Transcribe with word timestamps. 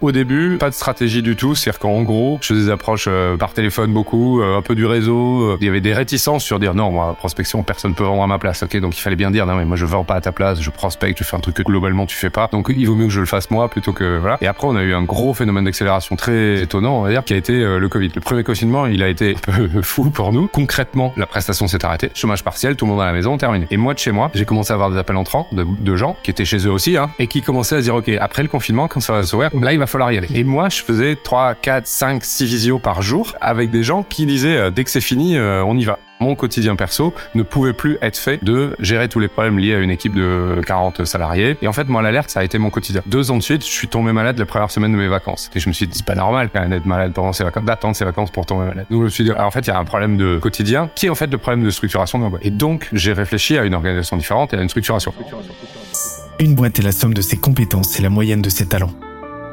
Au 0.00 0.12
début, 0.12 0.58
pas 0.58 0.70
de 0.70 0.74
stratégie 0.74 1.22
du 1.22 1.34
tout, 1.34 1.56
c'est-à-dire 1.56 1.80
qu'en 1.80 2.02
gros, 2.02 2.38
je 2.40 2.54
faisais 2.54 2.66
des 2.66 2.70
approches 2.70 3.06
euh, 3.08 3.36
par 3.36 3.52
téléphone 3.52 3.92
beaucoup, 3.92 4.40
euh, 4.40 4.56
un 4.56 4.62
peu 4.62 4.76
du 4.76 4.86
réseau. 4.86 5.56
Il 5.60 5.66
y 5.66 5.68
avait 5.68 5.80
des 5.80 5.92
réticences 5.92 6.44
sur 6.44 6.60
dire 6.60 6.72
non, 6.72 6.92
moi, 6.92 7.16
prospection, 7.18 7.64
personne 7.64 7.94
peut 7.94 8.04
vendre 8.04 8.22
à 8.22 8.28
ma 8.28 8.38
place. 8.38 8.62
Ok, 8.62 8.76
donc 8.76 8.96
il 8.96 9.00
fallait 9.00 9.16
bien 9.16 9.32
dire 9.32 9.44
non, 9.44 9.56
mais 9.56 9.64
moi 9.64 9.76
je 9.76 9.84
vends 9.84 10.04
pas 10.04 10.14
à 10.14 10.20
ta 10.20 10.30
place, 10.30 10.60
je 10.62 10.70
prospecte, 10.70 11.18
je 11.18 11.24
fais 11.24 11.34
un 11.34 11.40
truc 11.40 11.56
que 11.56 11.64
globalement 11.64 12.06
tu 12.06 12.16
fais 12.16 12.30
pas. 12.30 12.48
Donc 12.52 12.70
il 12.74 12.86
vaut 12.86 12.94
mieux 12.94 13.06
que 13.06 13.12
je 13.12 13.18
le 13.18 13.26
fasse 13.26 13.50
moi 13.50 13.68
plutôt 13.68 13.92
que 13.92 14.18
voilà. 14.18 14.38
Et 14.40 14.46
après, 14.46 14.68
on 14.68 14.76
a 14.76 14.84
eu 14.84 14.94
un 14.94 15.02
gros 15.02 15.34
phénomène 15.34 15.64
d'accélération 15.64 16.14
très 16.14 16.62
étonnant, 16.62 17.00
on 17.00 17.02
va 17.02 17.10
dire, 17.10 17.24
qui 17.24 17.34
a 17.34 17.36
été 17.36 17.54
euh, 17.54 17.80
le 17.80 17.88
Covid. 17.88 18.12
Le 18.14 18.20
premier 18.20 18.44
confinement, 18.44 18.86
il 18.86 19.02
a 19.02 19.08
été 19.08 19.34
un 19.48 19.52
peu 19.52 19.68
fou 19.82 20.10
pour 20.10 20.32
nous. 20.32 20.46
Concrètement, 20.46 21.12
la 21.16 21.26
prestation 21.26 21.66
s'est 21.66 21.84
arrêtée, 21.84 22.12
chômage 22.14 22.44
partiel, 22.44 22.76
tout 22.76 22.84
le 22.84 22.92
monde 22.92 23.00
à 23.00 23.06
la 23.06 23.12
maison, 23.12 23.36
terminé. 23.36 23.66
Et 23.72 23.76
moi 23.76 23.94
de 23.94 23.98
chez 23.98 24.12
moi, 24.12 24.30
j'ai 24.32 24.44
commencé 24.44 24.70
à 24.70 24.74
avoir 24.74 24.92
des 24.92 24.96
appels 24.96 25.16
entrants 25.16 25.48
de, 25.50 25.96
gens 25.96 26.16
qui 26.22 26.30
étaient 26.30 26.44
chez 26.44 26.58
eux 26.58 26.70
aussi, 26.70 26.96
hein, 26.96 27.10
et 27.18 27.26
qui 27.26 27.42
commençaient 27.42 27.74
à 27.74 27.78
se 27.78 27.84
dire 27.84 27.96
ok, 27.96 28.08
après 28.20 28.44
le 28.44 28.48
confinement, 28.48 28.86
quand 28.86 29.00
ça 29.00 29.14
va 29.14 29.24
s'ouvrir, 29.24 29.50
là 29.60 29.72
il 29.72 29.80
va 29.80 29.87
falloir 29.88 30.12
y 30.12 30.18
aller. 30.18 30.28
Et 30.34 30.44
moi, 30.44 30.68
je 30.68 30.82
faisais 30.82 31.16
3, 31.22 31.54
4, 31.56 31.86
5, 31.86 32.24
6 32.24 32.44
visios 32.44 32.78
par 32.78 33.02
jour 33.02 33.34
avec 33.40 33.70
des 33.70 33.82
gens 33.82 34.02
qui 34.02 34.26
disaient 34.26 34.56
euh, 34.56 34.70
dès 34.70 34.84
que 34.84 34.90
c'est 34.90 35.00
fini, 35.00 35.36
euh, 35.36 35.64
on 35.64 35.76
y 35.76 35.84
va. 35.84 35.98
Mon 36.20 36.34
quotidien 36.34 36.74
perso 36.74 37.14
ne 37.34 37.42
pouvait 37.42 37.72
plus 37.72 37.96
être 38.02 38.16
fait 38.16 38.42
de 38.42 38.74
gérer 38.80 39.08
tous 39.08 39.20
les 39.20 39.28
problèmes 39.28 39.58
liés 39.58 39.74
à 39.74 39.78
une 39.78 39.90
équipe 39.90 40.14
de 40.14 40.60
40 40.66 41.04
salariés. 41.04 41.56
Et 41.62 41.68
en 41.68 41.72
fait, 41.72 41.88
moi, 41.88 42.02
l'alerte, 42.02 42.30
ça 42.30 42.40
a 42.40 42.44
été 42.44 42.58
mon 42.58 42.70
quotidien. 42.70 43.02
Deux 43.06 43.30
ans 43.30 43.36
de 43.36 43.42
suite, 43.42 43.64
je 43.64 43.70
suis 43.70 43.86
tombé 43.86 44.12
malade 44.12 44.36
la 44.36 44.46
première 44.46 44.70
semaine 44.70 44.92
de 44.92 44.96
mes 44.96 45.06
vacances. 45.06 45.48
Et 45.54 45.60
je 45.60 45.68
me 45.68 45.72
suis 45.72 45.86
dit, 45.86 45.98
c'est 45.98 46.06
pas 46.06 46.16
normal 46.16 46.50
quand 46.52 46.60
même 46.60 46.70
d'être 46.70 46.86
malade 46.86 47.12
pendant 47.12 47.32
ses 47.32 47.44
vacances, 47.44 47.64
d'attendre 47.64 47.94
ses 47.94 48.04
vacances 48.04 48.32
pour 48.32 48.46
tomber 48.46 48.66
malade. 48.66 48.86
Donc, 48.90 49.00
je 49.00 49.04
me 49.04 49.10
suis 49.10 49.24
dit, 49.24 49.32
en 49.32 49.50
fait, 49.52 49.60
il 49.60 49.68
y 49.68 49.70
a 49.70 49.78
un 49.78 49.84
problème 49.84 50.16
de 50.16 50.38
quotidien 50.38 50.90
qui 50.94 51.06
est 51.06 51.10
en 51.10 51.14
fait 51.14 51.28
le 51.28 51.38
problème 51.38 51.64
de 51.64 51.70
structuration 51.70 52.18
de 52.18 52.24
ma 52.24 52.30
boîte. 52.30 52.44
Et 52.44 52.50
donc, 52.50 52.88
j'ai 52.92 53.12
réfléchi 53.12 53.56
à 53.56 53.64
une 53.64 53.74
organisation 53.74 54.16
différente 54.16 54.52
et 54.54 54.56
à 54.56 54.62
une 54.62 54.68
structuration. 54.68 55.14
Une 56.40 56.54
boîte 56.54 56.78
est 56.78 56.82
la 56.82 56.92
somme 56.92 57.14
de 57.14 57.22
ses 57.22 57.36
compétences 57.36 57.98
et 57.98 58.02
la 58.02 58.10
moyenne 58.10 58.42
de 58.42 58.50
ses 58.50 58.66
talents. 58.66 58.92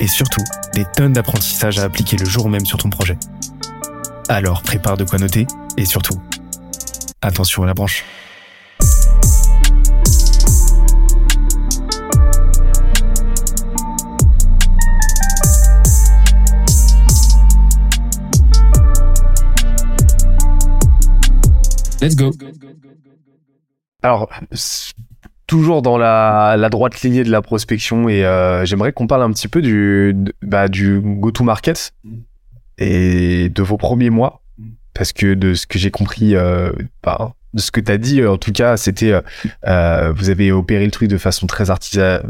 et 0.00 0.06
surtout, 0.06 0.42
des 0.74 0.84
tonnes 0.84 1.12
d'apprentissages 1.12 1.78
à 1.78 1.84
appliquer 1.84 2.16
le 2.16 2.24
jour 2.24 2.48
même 2.48 2.66
sur 2.66 2.78
ton 2.78 2.90
projet. 2.90 3.18
Alors 4.28 4.62
prépare 4.62 4.96
de 4.96 5.04
quoi 5.04 5.18
noter, 5.18 5.46
et 5.76 5.84
surtout, 5.84 6.20
attention 7.22 7.62
à 7.62 7.66
la 7.66 7.74
branche. 7.74 8.04
Let's 22.00 22.14
go. 22.14 22.30
Alors, 24.02 24.30
toujours 25.46 25.82
dans 25.82 25.98
la, 25.98 26.68
droite 26.70 27.00
lignée 27.02 27.24
de 27.24 27.30
la 27.30 27.42
prospection 27.42 28.08
et 28.08 28.24
euh, 28.24 28.64
j'aimerais 28.64 28.92
qu'on 28.92 29.06
parle 29.06 29.22
un 29.22 29.32
petit 29.32 29.48
peu 29.48 29.62
du, 29.62 30.14
bah, 30.42 30.68
du 30.68 31.00
go-to-market 31.00 31.92
et 32.78 33.48
de 33.48 33.62
vos 33.62 33.76
premiers 33.76 34.10
mois. 34.10 34.42
Parce 34.94 35.12
que 35.12 35.34
de 35.34 35.54
ce 35.54 35.66
que 35.66 35.78
j'ai 35.78 35.90
compris 35.90 36.34
euh, 36.34 36.72
bah, 37.02 37.34
de 37.52 37.60
ce 37.60 37.70
que 37.70 37.80
tu 37.80 37.92
as 37.92 37.98
dit 37.98 38.24
en 38.24 38.38
tout 38.38 38.52
cas 38.52 38.78
c'était 38.78 39.20
euh, 39.66 40.12
vous 40.16 40.30
avez 40.30 40.52
opéré 40.52 40.86
le 40.86 40.90
truc 40.90 41.10
de 41.10 41.18
façon 41.18 41.46
très 41.46 41.68
artisanale 41.68 42.24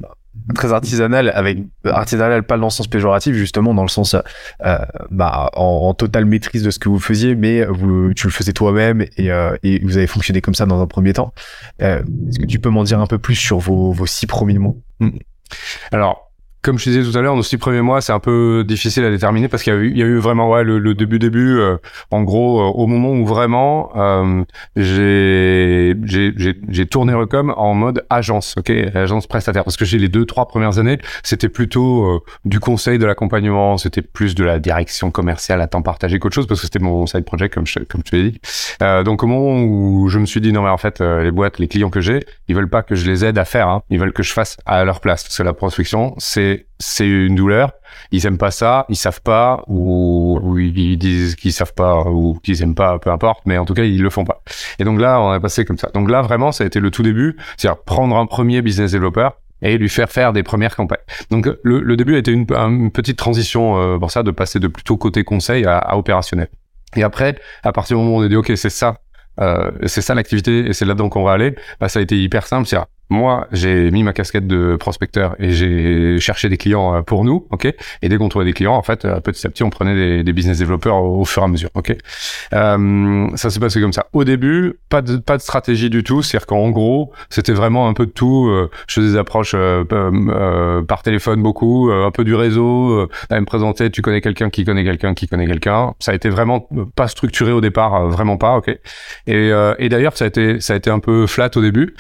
très 0.55 0.73
artisanale 0.73 1.31
avec 1.35 1.59
artisanale 1.85 2.43
pas 2.45 2.57
dans 2.57 2.67
le 2.67 2.71
sens 2.71 2.87
péjoratif 2.87 3.35
justement 3.35 3.75
dans 3.75 3.83
le 3.83 3.89
sens 3.89 4.15
euh, 4.15 4.79
bah 5.11 5.51
en, 5.55 5.89
en, 5.89 5.95
totale 5.95 6.25
maîtrise 6.25 6.63
de 6.63 6.71
ce 6.71 6.79
que 6.79 6.89
vous 6.89 7.01
faisiez 7.01 7.35
mais 7.35 7.65
vous 7.65 8.15
tu 8.15 8.27
le 8.27 8.33
faisais 8.33 8.53
toi-même 8.53 9.05
et, 9.17 9.31
euh, 9.31 9.57
et 9.63 9.81
vous 9.85 9.97
avez 9.97 10.07
fonctionné 10.07 10.41
comme 10.41 10.55
ça 10.55 10.67
dans 10.67 10.81
un 10.81 10.87
premier 10.87 11.13
temps. 11.13 11.33
Euh, 11.83 12.03
est-ce 12.29 12.39
que 12.39 12.47
tu 12.47 12.59
peux 12.59 12.71
m'en 12.71 12.85
dire 12.85 13.01
un 13.01 13.07
peu 13.07 13.19
plus 13.19 13.35
sur 13.35 13.59
vos, 13.59 13.93
vos 13.93 14.07
six 14.07 14.27
premiers 14.27 14.59
mois? 14.59 14.75
Alors 15.93 16.26
comme 16.67 16.81
je 16.81 16.91
disais 16.91 17.09
tout 17.09 17.17
à 17.17 17.23
l'heure, 17.23 17.37
nos 17.37 17.45
six 17.45 17.59
premiers 17.59 17.81
mois, 17.81 18.01
c'est 18.01 18.13
un 18.13 18.19
peu 18.19 18.65
difficile 18.67 19.05
à 19.05 19.11
déterminer 19.11 19.47
parce 19.47 19.63
qu'il 19.63 19.73
y 19.73 19.77
a 19.77 19.79
eu, 19.79 19.91
il 19.93 19.99
y 19.99 20.03
a 20.03 20.07
eu 20.07 20.19
vraiment 20.19 20.51
ouais, 20.51 20.65
le, 20.65 20.81
le 20.81 20.95
début 20.95 21.21
début. 21.21 21.61
Euh, 21.61 21.77
en 22.11 22.25
gros, 22.25 22.61
euh, 22.61 22.65
au 22.65 22.89
moment 22.89 23.13
où 23.13 23.25
vraiment 23.25 23.93
euh, 23.95 24.43
j'ai 24.75 25.95
tourné 26.91 27.15
Recom 27.15 27.55
en 27.57 27.75
mode 27.75 28.05
agence, 28.11 28.57
ok, 28.59 28.73
agence 28.97 29.29
prestataire, 29.29 29.63
parce 29.63 29.77
que 29.77 29.85
j'ai 29.85 29.99
les 29.99 30.09
deux 30.09 30.25
trois 30.27 30.49
premières 30.49 30.81
années, 30.81 30.99
c'était 31.23 31.49
plutôt 31.49 32.05
euh, 32.05 32.19
du 32.45 32.59
conseil, 32.59 32.99
de 32.99 33.07
l'accompagnement, 33.07 33.79
c'était 33.79 34.03
plus 34.03 34.35
de 34.35 34.43
la 34.43 34.59
direction 34.59 35.13
commerciale 35.13 35.61
à 35.61 35.69
temps 35.69 35.83
partagé 35.83 36.19
qu'autre 36.19 36.35
chose 36.35 36.49
parce 36.49 36.61
que 36.61 36.67
c'était 36.67 36.81
mon 36.81 37.07
side 37.07 37.25
project 37.25 37.55
comme 37.55 37.67
je, 37.69 37.79
comme 37.79 38.03
tu 38.03 38.17
l'as 38.17 38.31
dit. 38.31 38.41
Euh, 38.83 39.05
donc 39.05 39.23
au 39.23 39.29
moment 39.29 39.63
où 39.63 40.09
je 40.09 40.19
me 40.19 40.27
suis 40.27 40.41
dit 40.41 40.53
non 40.53 40.63
mais 40.63 40.71
en 40.71 40.79
fait 40.79 41.01
les 41.01 41.31
boîtes, 41.31 41.61
les 41.61 41.69
clients 41.69 41.91
que 41.91 42.01
j'ai, 42.01 42.27
ils 42.49 42.57
veulent 42.57 42.69
pas 42.69 42.83
que 42.83 42.97
je 42.97 43.09
les 43.09 43.25
aide 43.25 43.39
à 43.39 43.45
faire, 43.45 43.69
hein, 43.69 43.83
ils 43.89 44.01
veulent 44.01 44.13
que 44.13 44.25
je 44.25 44.33
fasse 44.33 44.57
à 44.67 44.85
leur 44.85 45.01
place 45.01 45.23
parce 45.23 45.37
que 45.37 45.45
la 45.45 45.53
prospection 45.53 46.17
c'est 46.19 46.56
c'est 46.79 47.07
une 47.07 47.35
douleur. 47.35 47.73
Ils 48.13 48.27
aiment 48.27 48.39
pas 48.39 48.51
ça, 48.51 48.87
ils 48.89 48.97
savent 48.97 49.23
pas, 49.23 49.65
ou, 49.67 50.57
ils 50.59 50.97
disent 50.97 51.35
qu'ils 51.35 51.53
savent 51.53 51.75
pas, 51.75 52.03
ou 52.05 52.39
qu'ils 52.43 52.63
aiment 52.63 52.75
pas, 52.75 52.99
peu 52.99 53.11
importe, 53.11 53.43
mais 53.47 53.59
en 53.59 53.65
tout 53.65 53.75
cas, 53.75 53.85
ils 53.85 54.03
le 54.03 54.11
font 54.11 54.25
pas. 54.25 54.43
Et 54.79 54.85
donc 54.85 55.01
là, 55.01 55.21
on 55.21 55.35
est 55.35 55.41
passé 55.41 55.65
comme 55.65 55.79
ça. 55.79 55.91
Donc 55.95 56.11
là, 56.11 56.23
vraiment, 56.23 56.53
ça 56.53 56.65
a 56.65 56.67
été 56.67 56.81
le 56.81 56.91
tout 56.91 57.03
début, 57.03 57.37
c'est-à-dire 57.57 57.83
prendre 57.83 58.17
un 58.17 58.27
premier 58.27 58.63
business 58.63 58.93
developer 58.93 59.31
et 59.63 59.79
lui 59.79 59.89
faire 59.89 60.11
faire 60.11 60.33
des 60.33 60.43
premières 60.43 60.77
campagnes. 60.77 60.99
Donc 61.31 61.49
le, 61.63 61.97
début 61.97 62.15
a 62.15 62.19
été 62.19 62.33
une, 62.33 62.47
petite 62.91 63.17
transition 63.17 63.81
euh, 63.81 63.99
pour 63.99 64.11
ça, 64.11 64.23
de 64.23 64.31
passer 64.31 64.61
de 64.61 64.69
plutôt 64.69 64.97
côté 64.97 65.25
conseil 65.25 65.65
à, 65.67 65.97
opérationnel. 65.97 66.49
Et 66.95 67.03
après, 67.03 67.37
à 67.63 67.73
partir 67.73 67.97
du 67.97 68.03
moment 68.03 68.17
où 68.17 68.21
on 68.21 68.25
a 68.25 68.29
dit, 68.29 68.37
OK, 68.37 68.53
c'est 68.55 68.71
ça, 68.71 68.99
euh, 69.41 69.71
c'est 69.87 70.03
ça 70.03 70.15
l'activité 70.15 70.67
et 70.67 70.73
c'est 70.73 70.85
là-dedans 70.85 71.09
qu'on 71.09 71.25
va 71.25 71.33
aller, 71.33 71.55
bah, 71.81 71.89
ça 71.89 71.99
a 71.99 72.03
été 72.03 72.17
hyper 72.17 72.47
simple. 72.47 72.67
C'est 72.67 72.79
moi, 73.09 73.47
j'ai 73.53 73.91
mis 73.93 74.03
ma 74.03 74.13
casquette 74.13 74.47
de 74.47 74.77
prospecteur 74.77 75.37
et 75.39 75.53
j'ai 75.53 76.19
cherché 76.19 76.49
des 76.49 76.57
clients 76.57 76.97
euh, 76.97 77.03
pour 77.03 77.25
nous, 77.25 77.47
ok? 77.51 77.73
Et 78.03 78.09
dès 78.09 78.17
qu'on 78.17 78.29
trouvait 78.29 78.45
des 78.45 78.53
clients, 78.53 78.75
en 78.75 78.83
fait, 78.83 79.05
euh, 79.05 79.21
petit 79.21 79.47
à 79.47 79.51
petit, 79.51 79.63
on 79.63 79.71
prenait 79.71 80.25
des, 80.25 80.33
business 80.33 80.59
développeurs 80.59 81.03
au, 81.03 81.25
fur 81.25 81.43
et 81.43 81.45
à 81.45 81.49
mesure, 81.49 81.71
ok? 81.75 81.97
Euh, 82.53 83.29
ça 83.37 83.51
s'est 83.51 83.61
passé 83.61 83.81
comme 83.81 83.93
ça. 83.93 84.07
Au 84.13 84.25
début, 84.25 84.75
pas 84.89 85.03
de 85.03 85.17
pas 85.19 85.37
de 85.37 85.43
stratégie 85.43 85.89
du 85.89 86.03
tout, 86.03 86.23
c'est-à-dire 86.23 86.47
qu'en 86.47 86.71
gros, 86.71 87.13
c'était 87.31 87.53
vraiment 87.53 87.89
un 87.89 87.95
peu 87.95 88.07
de 88.07 88.11
tout. 88.11 88.49
Euh, 88.49 88.71
je 88.89 88.95
faisais 88.95 89.13
des 89.13 89.19
approches 89.19 89.55
par 90.89 91.03
téléphone 91.03 91.43
beaucoup, 91.43 91.91
un 91.91 92.11
peu 92.11 92.25
du 92.25 92.35
réseau. 92.35 93.09
à 93.31 93.41
me 93.41 93.47
présenter, 93.47 93.91
tu 93.91 94.03
connais 94.03 94.21
quelqu'un 94.21 94.51
qui 94.51 94.65
connaît 94.65 94.85
quelqu'un 94.85 95.15
qui 95.15 95.29
connaît 95.29 95.47
quelqu'un. 95.47 95.95
Ça 96.01 96.13
a 96.13 96.15
été 96.15 96.29
vraiment 96.29 96.69
pas 96.95 97.09
structuré 97.09 97.53
au 97.53 97.61
départ, 97.61 98.09
vraiment 98.09 98.37
pas, 98.37 98.57
ok? 98.57 98.77
Et, 99.27 99.51
et 99.79 99.89
d'ailleurs, 99.89 100.17
ça 100.17 100.25
a 100.25 100.29
été 100.29 100.61
ça 100.61 100.75
a 100.75 100.77
été 100.77 100.91
un 100.91 100.99
peu 100.99 101.27
flat 101.27 101.51
au 101.55 101.61
début 101.61 101.95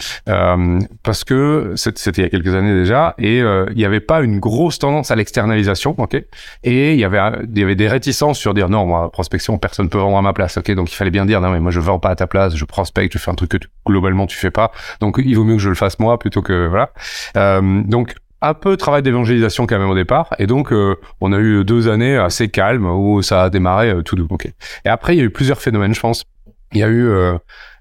parce 1.06 1.22
que 1.22 1.74
c'était 1.76 2.22
il 2.22 2.24
y 2.24 2.26
a 2.26 2.28
quelques 2.28 2.52
années 2.52 2.74
déjà 2.74 3.14
et 3.16 3.40
euh, 3.40 3.64
il 3.70 3.76
n'y 3.76 3.84
avait 3.84 4.00
pas 4.00 4.22
une 4.22 4.40
grosse 4.40 4.80
tendance 4.80 5.12
à 5.12 5.14
l'externalisation, 5.14 5.94
ok? 5.98 6.16
Et 6.64 6.94
il 6.94 6.98
y 6.98 7.04
avait 7.04 7.76
des 7.76 7.88
réticences 7.88 8.40
sur 8.40 8.54
dire 8.54 8.68
non, 8.68 8.86
moi 8.86 9.08
prospection, 9.12 9.56
personne 9.56 9.88
peut 9.88 9.98
vendre 9.98 10.18
à 10.18 10.22
ma 10.22 10.32
place, 10.32 10.58
ok? 10.58 10.68
Donc 10.72 10.90
il 10.90 10.96
fallait 10.96 11.12
bien 11.12 11.24
dire 11.24 11.40
non 11.40 11.50
mais 11.50 11.60
moi 11.60 11.70
je 11.70 11.78
vends 11.78 12.00
pas 12.00 12.10
à 12.10 12.16
ta 12.16 12.26
place, 12.26 12.56
je 12.56 12.64
prospecte, 12.64 13.12
je 13.12 13.18
fais 13.18 13.30
un 13.30 13.36
truc 13.36 13.52
que 13.52 13.58
globalement 13.86 14.26
tu 14.26 14.36
fais 14.36 14.50
pas, 14.50 14.72
donc 15.00 15.20
il 15.24 15.32
vaut 15.36 15.44
mieux 15.44 15.54
que 15.54 15.62
je 15.62 15.68
le 15.68 15.76
fasse 15.76 16.00
moi 16.00 16.18
plutôt 16.18 16.42
que 16.42 16.66
voilà. 16.66 16.90
Euh, 17.36 17.82
donc 17.84 18.16
un 18.42 18.54
peu 18.54 18.72
de 18.72 18.76
travail 18.76 19.02
d'évangélisation 19.02 19.68
quand 19.68 19.78
même 19.78 19.88
au 19.88 19.94
départ 19.94 20.34
et 20.40 20.48
donc 20.48 20.72
euh, 20.72 20.96
on 21.20 21.32
a 21.32 21.38
eu 21.38 21.64
deux 21.64 21.88
années 21.88 22.16
assez 22.16 22.48
calmes 22.48 22.86
où 22.86 23.22
ça 23.22 23.44
a 23.44 23.50
démarré 23.50 23.94
tout 24.04 24.16
doux 24.16 24.26
ok? 24.28 24.46
Et 24.84 24.88
après 24.88 25.14
il 25.14 25.18
y 25.20 25.22
a 25.22 25.24
eu 25.24 25.30
plusieurs 25.30 25.60
phénomènes 25.62 25.94
je 25.94 26.00
pense 26.00 26.24
il 26.72 26.80
y 26.80 26.82
a 26.82 26.88
eu 26.88 27.08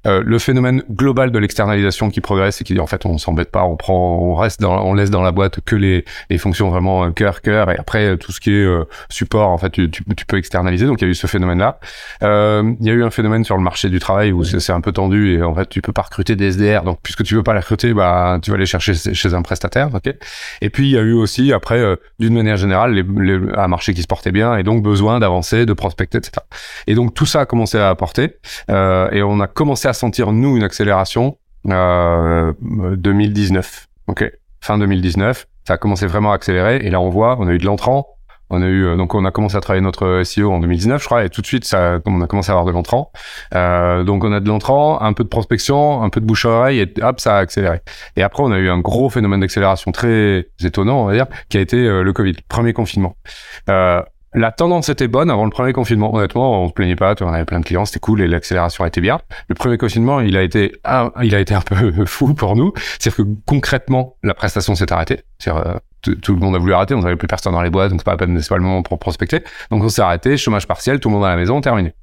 euh, 0.05 0.21
le 0.25 0.39
phénomène 0.39 0.83
global 0.89 1.31
de 1.31 1.39
l'externalisation 1.39 2.09
qui 2.09 2.21
progresse 2.21 2.61
et 2.61 2.63
qui 2.63 2.73
dit 2.73 2.79
en 2.79 2.87
fait 2.87 3.05
on 3.05 3.17
s'embête 3.17 3.51
pas, 3.51 3.63
on 3.63 3.75
prend, 3.75 4.19
on 4.21 4.35
reste 4.35 4.61
dans, 4.61 4.83
on 4.85 4.93
laisse 4.93 5.09
dans 5.09 5.21
la 5.21 5.31
boîte 5.31 5.59
que 5.61 5.75
les, 5.75 6.05
les 6.29 6.37
fonctions 6.37 6.69
vraiment 6.69 7.05
euh, 7.05 7.11
cœur 7.11 7.41
cœur 7.41 7.71
et 7.71 7.77
après 7.77 8.05
euh, 8.05 8.15
tout 8.15 8.31
ce 8.31 8.39
qui 8.39 8.53
est 8.53 8.67
support 9.09 9.49
en 9.49 9.57
fait 9.57 9.71
tu, 9.71 9.89
tu, 9.89 10.03
tu, 10.15 10.25
peux 10.25 10.37
externaliser. 10.37 10.85
Donc 10.85 11.01
il 11.01 11.05
y 11.05 11.07
a 11.07 11.11
eu 11.11 11.15
ce 11.15 11.27
phénomène 11.27 11.59
là. 11.59 11.79
il 12.21 12.85
y 12.85 12.89
a 12.89 12.93
eu 12.93 13.03
un 13.03 13.09
phénomène 13.09 13.43
sur 13.43 13.57
le 13.57 13.63
marché 13.63 13.89
du 13.89 13.99
travail 13.99 14.31
où 14.31 14.43
c'est 14.43 14.73
un 14.73 14.81
peu 14.81 14.91
tendu 14.91 15.35
et 15.37 15.43
en 15.43 15.55
fait 15.55 15.69
tu 15.69 15.81
peux 15.81 15.93
pas 15.93 16.03
recruter 16.03 16.35
des 16.35 16.51
SDR. 16.51 16.83
Donc 16.83 16.99
puisque 17.01 17.23
tu 17.23 17.35
veux 17.35 17.43
pas 17.43 17.53
les 17.53 17.59
recruter, 17.59 17.93
bah 17.93 18.39
tu 18.41 18.51
vas 18.51 18.57
les 18.57 18.65
chercher 18.65 18.93
chez 18.93 19.33
un 19.33 19.41
prestataire, 19.41 19.89
ok? 19.93 20.13
Et 20.61 20.69
puis 20.69 20.87
il 20.87 20.91
y 20.91 20.97
a 20.97 21.01
eu 21.01 21.13
aussi 21.13 21.53
après 21.53 21.83
d'une 22.19 22.33
manière 22.33 22.57
générale 22.57 22.93
les, 22.93 23.03
les, 23.03 23.39
un 23.55 23.67
marché 23.67 23.93
qui 23.93 24.01
se 24.01 24.07
portait 24.07 24.31
bien 24.31 24.57
et 24.57 24.63
donc 24.63 24.83
besoin 24.83 25.19
d'avancer, 25.19 25.65
de 25.65 25.73
prospecter, 25.73 26.19
etc. 26.19 26.33
Et 26.87 26.95
donc 26.95 27.13
tout 27.13 27.25
ça 27.25 27.41
a 27.41 27.45
commencé 27.45 27.77
à 27.77 27.89
apporter 27.89 28.35
et 28.69 29.23
on 29.23 29.39
a 29.39 29.47
commencé 29.47 29.87
à 29.87 29.93
sentir, 29.95 30.31
nous, 30.31 30.56
une 30.56 30.63
accélération 30.63 31.38
euh, 31.69 32.53
2019. 32.62 33.88
Ok, 34.07 34.31
fin 34.62 34.77
2019, 34.77 35.47
ça 35.68 35.74
a 35.74 35.77
commencé 35.77 36.06
vraiment 36.06 36.31
à 36.31 36.36
accélérer. 36.36 36.77
Et 36.77 36.89
là, 36.89 37.00
on 37.00 37.09
voit, 37.09 37.38
on 37.39 37.47
a 37.47 37.53
eu 37.53 37.57
de 37.57 37.65
l'entrant, 37.65 38.07
On 38.51 38.62
a 38.62 38.68
eu, 38.68 38.86
euh, 38.86 38.95
donc 38.95 39.15
on 39.15 39.25
a 39.25 39.31
commencé 39.31 39.57
à 39.57 39.62
travailler 39.62 39.81
notre 39.81 40.21
SEO 40.24 40.51
en 40.51 40.59
2019, 40.59 41.01
je 41.01 41.06
crois, 41.07 41.25
et 41.25 41.30
tout 41.30 41.42
de 41.42 41.47
suite, 41.47 41.65
ça, 41.65 42.00
on 42.06 42.21
a 42.21 42.27
commencé 42.27 42.51
à 42.51 42.53
avoir 42.53 42.65
de 42.65 42.71
l'entrant. 42.71 43.12
Euh, 43.56 44.03
donc 44.03 44.24
on 44.24 44.31
a 44.31 44.39
de 44.39 44.47
l'entrant, 44.47 45.01
un 45.01 45.13
peu 45.13 45.24
de 45.24 45.30
prospection, 45.30 46.03
un 46.03 46.09
peu 46.09 46.21
de 46.21 46.25
bouche 46.27 46.45
à 46.45 46.50
oreille, 46.50 46.80
et 46.80 46.94
hop, 47.01 47.19
ça 47.19 47.38
a 47.38 47.39
accéléré. 47.39 47.81
Et 48.15 48.21
après, 48.21 48.44
on 48.44 48.51
a 48.51 48.59
eu 48.59 48.69
un 48.69 48.80
gros 48.80 49.09
phénomène 49.09 49.39
d'accélération 49.39 49.91
très 49.91 50.48
étonnant, 50.63 51.01
on 51.01 51.06
va 51.06 51.13
dire, 51.13 51.25
qui 51.50 51.57
a 51.57 51.62
été 51.62 51.77
euh, 51.77 52.03
le 52.03 52.13
Covid, 52.13 52.36
premier 52.48 52.74
confinement. 52.74 53.15
Euh, 53.69 54.01
la 54.35 54.51
tendance 54.51 54.89
était 54.89 55.07
bonne 55.07 55.31
avant 55.31 55.45
le 55.45 55.49
premier 55.49 55.73
confinement. 55.73 56.13
Honnêtement, 56.13 56.63
on 56.63 56.67
se 56.67 56.73
plaignait 56.73 56.95
pas, 56.95 57.15
on 57.21 57.33
avait 57.33 57.45
plein 57.45 57.59
de 57.59 57.65
clients, 57.65 57.85
c'était 57.85 57.99
cool 57.99 58.21
et 58.21 58.27
l'accélération 58.27 58.85
était 58.85 59.01
bien. 59.01 59.19
Le 59.47 59.55
premier 59.55 59.77
confinement, 59.77 60.19
il 60.19 60.35
a 60.35 60.43
été 60.43 60.73
un, 60.83 61.11
il 61.23 61.33
a 61.33 61.39
été 61.39 61.53
un 61.53 61.61
peu 61.61 62.05
fou 62.05 62.33
pour 62.33 62.55
nous. 62.55 62.73
C'est-à-dire 62.75 63.25
que 63.25 63.31
concrètement, 63.45 64.17
la 64.23 64.33
prestation 64.33 64.75
s'est 64.75 64.91
arrêtée. 64.91 65.21
Euh, 65.47 65.79
tout 66.21 66.33
le 66.33 66.39
monde 66.39 66.55
a 66.55 66.59
voulu 66.59 66.73
arrêter, 66.73 66.93
on 66.93 67.01
n'avait 67.01 67.15
plus 67.15 67.27
personne 67.27 67.53
dans 67.53 67.61
les 67.61 67.71
boîtes, 67.71 67.89
donc 67.89 68.01
c'est 68.01 68.05
pas 68.05 68.13
à 68.13 68.17
peine, 68.17 68.39
c'est 68.39 68.49
pas 68.49 68.57
le 68.57 68.63
moment 68.63 68.83
pour 68.83 68.99
prospecter. 68.99 69.43
Donc 69.71 69.83
on 69.83 69.89
s'est 69.89 70.01
arrêté, 70.01 70.38
chômage 70.38 70.67
partiel, 70.67 70.99
tout 70.99 71.09
le 71.09 71.15
monde 71.15 71.25
à 71.25 71.29
la 71.29 71.35
maison, 71.35 71.61
terminé. 71.61 71.93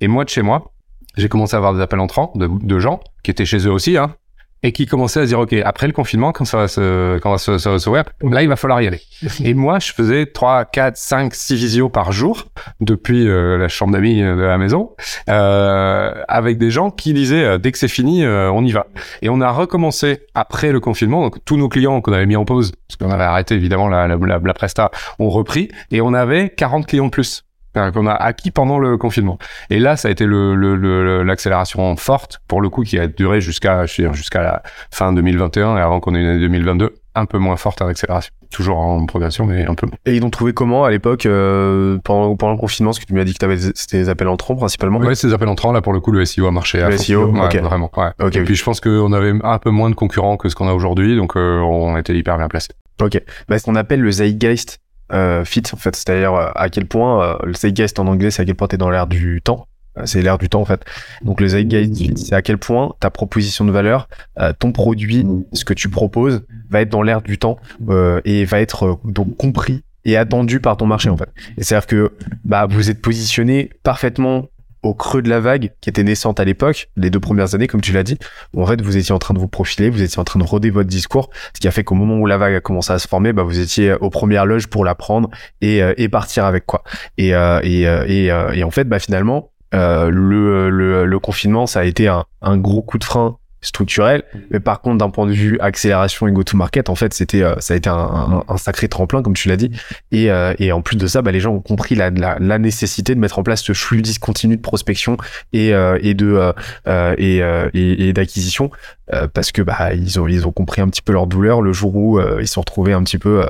Et 0.00 0.08
moi 0.08 0.24
de 0.24 0.30
chez 0.30 0.42
moi, 0.42 0.72
j'ai 1.16 1.28
commencé 1.28 1.54
à 1.54 1.58
avoir 1.58 1.74
des 1.74 1.80
appels 1.80 2.00
entrants 2.00 2.32
de, 2.36 2.48
de 2.48 2.78
gens 2.78 3.00
qui 3.22 3.30
étaient 3.30 3.44
chez 3.44 3.66
eux 3.66 3.72
aussi, 3.72 3.98
hein, 3.98 4.14
et 4.62 4.72
qui 4.72 4.86
commençait 4.86 5.20
à 5.20 5.22
se 5.22 5.28
dire 5.28 5.40
ok 5.40 5.54
après 5.64 5.86
le 5.86 5.92
confinement 5.92 6.32
quand 6.32 6.44
ça 6.44 6.58
va 6.58 6.68
se 6.68 7.18
quand 7.18 7.38
ça 7.38 7.52
va 7.52 7.58
se, 7.58 7.78
se, 7.78 7.90
là 7.90 8.42
il 8.42 8.48
va 8.48 8.56
falloir 8.56 8.82
y 8.82 8.86
aller. 8.86 9.00
Et 9.44 9.54
moi 9.54 9.78
je 9.78 9.92
faisais 9.92 10.26
3 10.26 10.66
4 10.66 10.96
5 10.96 11.34
6 11.34 11.54
visios 11.54 11.88
par 11.88 12.12
jour 12.12 12.46
depuis 12.80 13.28
euh, 13.28 13.56
la 13.56 13.68
chambre 13.68 13.92
d'amis 13.92 14.20
de 14.20 14.40
la 14.40 14.58
maison 14.58 14.90
euh, 15.28 16.12
avec 16.28 16.58
des 16.58 16.70
gens 16.70 16.90
qui 16.90 17.12
disaient 17.12 17.44
euh, 17.44 17.58
dès 17.58 17.72
que 17.72 17.78
c'est 17.78 17.88
fini 17.88 18.24
euh, 18.24 18.50
on 18.50 18.64
y 18.64 18.72
va. 18.72 18.86
Et 19.22 19.28
on 19.28 19.40
a 19.40 19.50
recommencé 19.50 20.26
après 20.34 20.72
le 20.72 20.80
confinement. 20.80 21.22
Donc 21.22 21.44
tous 21.44 21.56
nos 21.56 21.68
clients 21.68 22.00
qu'on 22.00 22.12
avait 22.12 22.26
mis 22.26 22.36
en 22.36 22.44
pause 22.44 22.72
parce 22.88 22.96
qu'on 22.96 23.10
avait 23.10 23.24
arrêté 23.24 23.54
évidemment 23.54 23.88
la, 23.88 24.06
la, 24.06 24.16
la, 24.16 24.38
la 24.38 24.54
presta 24.54 24.90
ont 25.18 25.30
repris. 25.30 25.68
Et 25.90 26.00
on 26.00 26.14
avait 26.14 26.50
40 26.50 26.86
clients 26.86 27.06
de 27.06 27.10
plus 27.10 27.44
qu'on 27.74 28.06
a 28.06 28.14
acquis 28.14 28.50
pendant 28.50 28.78
le 28.78 28.96
confinement. 28.96 29.38
Et 29.70 29.78
là, 29.78 29.96
ça 29.96 30.08
a 30.08 30.10
été 30.10 30.26
l'accélération 30.26 31.82
le, 31.84 31.90
le, 31.90 31.96
forte, 31.96 32.40
pour 32.48 32.60
le 32.60 32.68
coup, 32.68 32.82
qui 32.82 32.98
a 32.98 33.06
duré 33.06 33.40
jusqu'à 33.40 33.86
jusqu'à 33.86 34.42
la 34.42 34.62
fin 34.90 35.12
2021 35.12 35.76
et 35.76 35.80
avant 35.80 36.00
qu'on 36.00 36.14
ait 36.14 36.20
une 36.20 36.28
année 36.28 36.40
2022 36.40 36.94
un 37.14 37.26
peu 37.26 37.38
moins 37.38 37.56
forte 37.56 37.82
en 37.82 37.88
accélération. 37.88 38.32
Toujours 38.50 38.78
en 38.78 39.04
progression, 39.06 39.46
mais 39.46 39.64
un 39.64 39.74
peu 39.74 39.86
moins. 39.86 39.96
Et 40.06 40.16
ils 40.16 40.24
ont 40.24 40.30
trouvé 40.30 40.52
comment 40.52 40.84
à 40.84 40.90
l'époque, 40.90 41.26
euh, 41.26 41.98
pendant, 42.04 42.34
pendant 42.36 42.52
le 42.52 42.58
confinement, 42.58 42.92
ce 42.92 43.00
que 43.00 43.04
tu 43.04 43.14
m'as 43.14 43.24
dit 43.24 43.32
que 43.32 43.38
tu 43.38 43.44
avais 43.44 43.58
c'était 43.58 43.98
des 43.98 44.08
appels 44.08 44.28
entrants 44.28 44.56
principalement 44.56 44.98
Ouais, 44.98 45.14
c'est 45.14 45.28
des 45.28 45.34
appels 45.34 45.48
entrants. 45.48 45.72
Là, 45.72 45.82
pour 45.82 45.92
le 45.92 46.00
coup, 46.00 46.12
le 46.12 46.24
SEO 46.24 46.46
a 46.46 46.50
marché. 46.50 46.80
Le 46.80 46.96
SEO, 46.96 47.26
ouais. 47.26 47.60
Vraiment, 47.60 47.90
ouais. 47.96 48.10
Ok. 48.22 48.36
Et 48.36 48.44
puis, 48.44 48.54
je 48.54 48.64
pense 48.64 48.80
qu'on 48.80 49.12
avait 49.12 49.32
un 49.42 49.58
peu 49.58 49.70
moins 49.70 49.90
de 49.90 49.94
concurrents 49.94 50.36
que 50.36 50.48
ce 50.48 50.54
qu'on 50.54 50.68
a 50.68 50.72
aujourd'hui, 50.72 51.16
donc 51.16 51.36
euh, 51.36 51.60
on 51.60 51.96
était 51.96 52.14
hyper 52.14 52.38
bien 52.38 52.48
placés. 52.48 52.70
Ok. 53.00 53.20
Bah, 53.48 53.58
ce 53.58 53.64
qu'on 53.64 53.76
appelle 53.76 54.00
le 54.00 54.10
zeitgeist 54.10 54.80
euh, 55.12 55.44
fit 55.44 55.62
en 55.72 55.76
fait. 55.76 55.96
C'est-à-dire 55.96 56.34
euh, 56.34 56.50
à 56.54 56.68
quel 56.68 56.86
point 56.86 57.24
euh, 57.24 57.36
le 57.44 57.54
zeitgeist 57.54 57.98
en 57.98 58.06
anglais 58.06 58.30
c'est 58.30 58.42
à 58.42 58.44
quel 58.44 58.54
point 58.54 58.68
t'es 58.68 58.76
dans 58.76 58.90
l'air 58.90 59.06
du 59.06 59.40
temps. 59.42 59.66
C'est 60.04 60.22
l'air 60.22 60.38
du 60.38 60.48
temps 60.48 60.60
en 60.60 60.64
fait. 60.64 60.84
Donc 61.22 61.40
le 61.40 61.48
zeitgeist 61.48 62.16
c'est 62.16 62.34
à 62.34 62.42
quel 62.42 62.58
point 62.58 62.94
ta 63.00 63.10
proposition 63.10 63.64
de 63.64 63.72
valeur 63.72 64.08
ton 64.58 64.72
produit 64.72 65.26
ce 65.52 65.64
que 65.64 65.74
tu 65.74 65.88
proposes 65.88 66.42
va 66.70 66.80
être 66.80 66.88
dans 66.88 67.02
l'air 67.02 67.20
du 67.20 67.38
temps 67.38 67.58
et 68.24 68.44
va 68.44 68.60
être 68.60 69.00
donc 69.04 69.36
compris 69.36 69.82
et 70.04 70.16
attendu 70.16 70.60
par 70.60 70.76
ton 70.76 70.86
marché 70.86 71.10
en 71.10 71.16
fait. 71.16 71.28
Et 71.58 71.64
c'est 71.64 71.74
à 71.74 71.80
dire 71.80 71.86
que 71.88 72.12
bah 72.44 72.66
vous 72.66 72.88
êtes 72.88 73.02
positionné 73.02 73.70
parfaitement 73.82 74.46
au 74.82 74.94
creux 74.94 75.22
de 75.22 75.28
la 75.28 75.40
vague 75.40 75.72
qui 75.80 75.90
était 75.90 76.02
naissante 76.02 76.40
à 76.40 76.44
l'époque, 76.44 76.90
les 76.96 77.10
deux 77.10 77.20
premières 77.20 77.54
années, 77.54 77.66
comme 77.66 77.80
tu 77.80 77.92
l'as 77.92 78.02
dit, 78.02 78.18
où 78.54 78.62
en 78.62 78.66
fait 78.66 78.80
vous 78.80 78.96
étiez 78.96 79.14
en 79.14 79.18
train 79.18 79.34
de 79.34 79.38
vous 79.38 79.48
profiler, 79.48 79.90
vous 79.90 80.02
étiez 80.02 80.18
en 80.18 80.24
train 80.24 80.40
de 80.40 80.44
roder 80.44 80.70
votre 80.70 80.88
discours, 80.88 81.30
ce 81.54 81.60
qui 81.60 81.68
a 81.68 81.70
fait 81.70 81.84
qu'au 81.84 81.94
moment 81.94 82.16
où 82.16 82.26
la 82.26 82.38
vague 82.38 82.54
a 82.54 82.60
commencé 82.60 82.92
à 82.92 82.98
se 82.98 83.08
former, 83.08 83.32
bah, 83.32 83.42
vous 83.42 83.58
étiez 83.58 83.92
aux 83.94 84.10
premières 84.10 84.46
loges 84.46 84.66
pour 84.66 84.84
la 84.84 84.94
prendre 84.94 85.28
et, 85.60 85.82
euh, 85.82 85.92
et 85.96 86.08
partir 86.08 86.44
avec 86.44 86.66
quoi. 86.66 86.82
Et, 87.18 87.34
euh, 87.34 87.60
et, 87.62 87.86
euh, 87.86 88.04
et, 88.06 88.30
euh, 88.30 88.52
et 88.52 88.64
en 88.64 88.70
fait, 88.70 88.84
bah, 88.84 88.98
finalement, 88.98 89.50
euh, 89.74 90.10
le, 90.10 90.70
le, 90.70 91.04
le 91.04 91.18
confinement, 91.18 91.66
ça 91.66 91.80
a 91.80 91.84
été 91.84 92.08
un 92.08 92.56
gros 92.56 92.82
coup 92.82 92.98
de 92.98 93.04
frein 93.04 93.36
structurel. 93.60 94.22
Mais 94.50 94.60
par 94.60 94.80
contre 94.80 94.98
d'un 94.98 95.10
point 95.10 95.26
de 95.26 95.32
vue 95.32 95.58
accélération 95.60 96.26
et 96.26 96.32
go 96.32 96.42
to 96.42 96.56
market 96.56 96.88
en 96.88 96.94
fait 96.94 97.12
c'était 97.14 97.42
euh, 97.42 97.54
ça 97.58 97.74
a 97.74 97.76
été 97.76 97.88
un, 97.88 97.94
un, 97.94 98.44
un, 98.48 98.56
sacré 98.56 98.88
tremplin 98.88 99.22
comme 99.22 99.34
tu 99.34 99.48
l'as 99.48 99.56
dit. 99.56 99.70
Et, 100.12 100.30
euh, 100.30 100.54
et 100.58 100.72
en 100.72 100.82
plus 100.82 100.96
de 100.96 101.06
ça 101.06 101.22
bah, 101.22 101.32
les 101.32 101.40
gens 101.40 101.52
ont 101.52 101.60
compris 101.60 101.94
la, 101.94 102.10
la, 102.10 102.38
la, 102.38 102.58
nécessité 102.58 103.14
de 103.14 103.20
mettre 103.20 103.38
en 103.38 103.42
place 103.42 103.62
ce 103.62 103.72
flux 103.72 104.02
discontinu 104.02 104.56
de 104.56 104.62
prospection 104.62 105.16
et, 105.52 105.74
euh, 105.74 105.98
et 106.02 106.14
de 106.14 106.52
euh, 106.86 107.14
et, 107.18 107.38
et, 107.74 108.08
et 108.08 108.12
d'acquisition 108.12 108.70
parce 109.34 109.52
que 109.52 109.62
bah 109.62 109.92
ils 109.94 110.20
ont 110.20 110.28
ils 110.28 110.46
ont 110.46 110.52
compris 110.52 110.80
un 110.80 110.88
petit 110.88 111.02
peu 111.02 111.12
leur 111.12 111.26
douleur 111.26 111.62
le 111.62 111.72
jour 111.72 111.96
où 111.96 112.20
ils 112.20 112.46
se 112.46 112.54
sont 112.54 112.60
retrouvés 112.60 112.92
un 112.92 113.02
petit 113.02 113.18
peu 113.18 113.44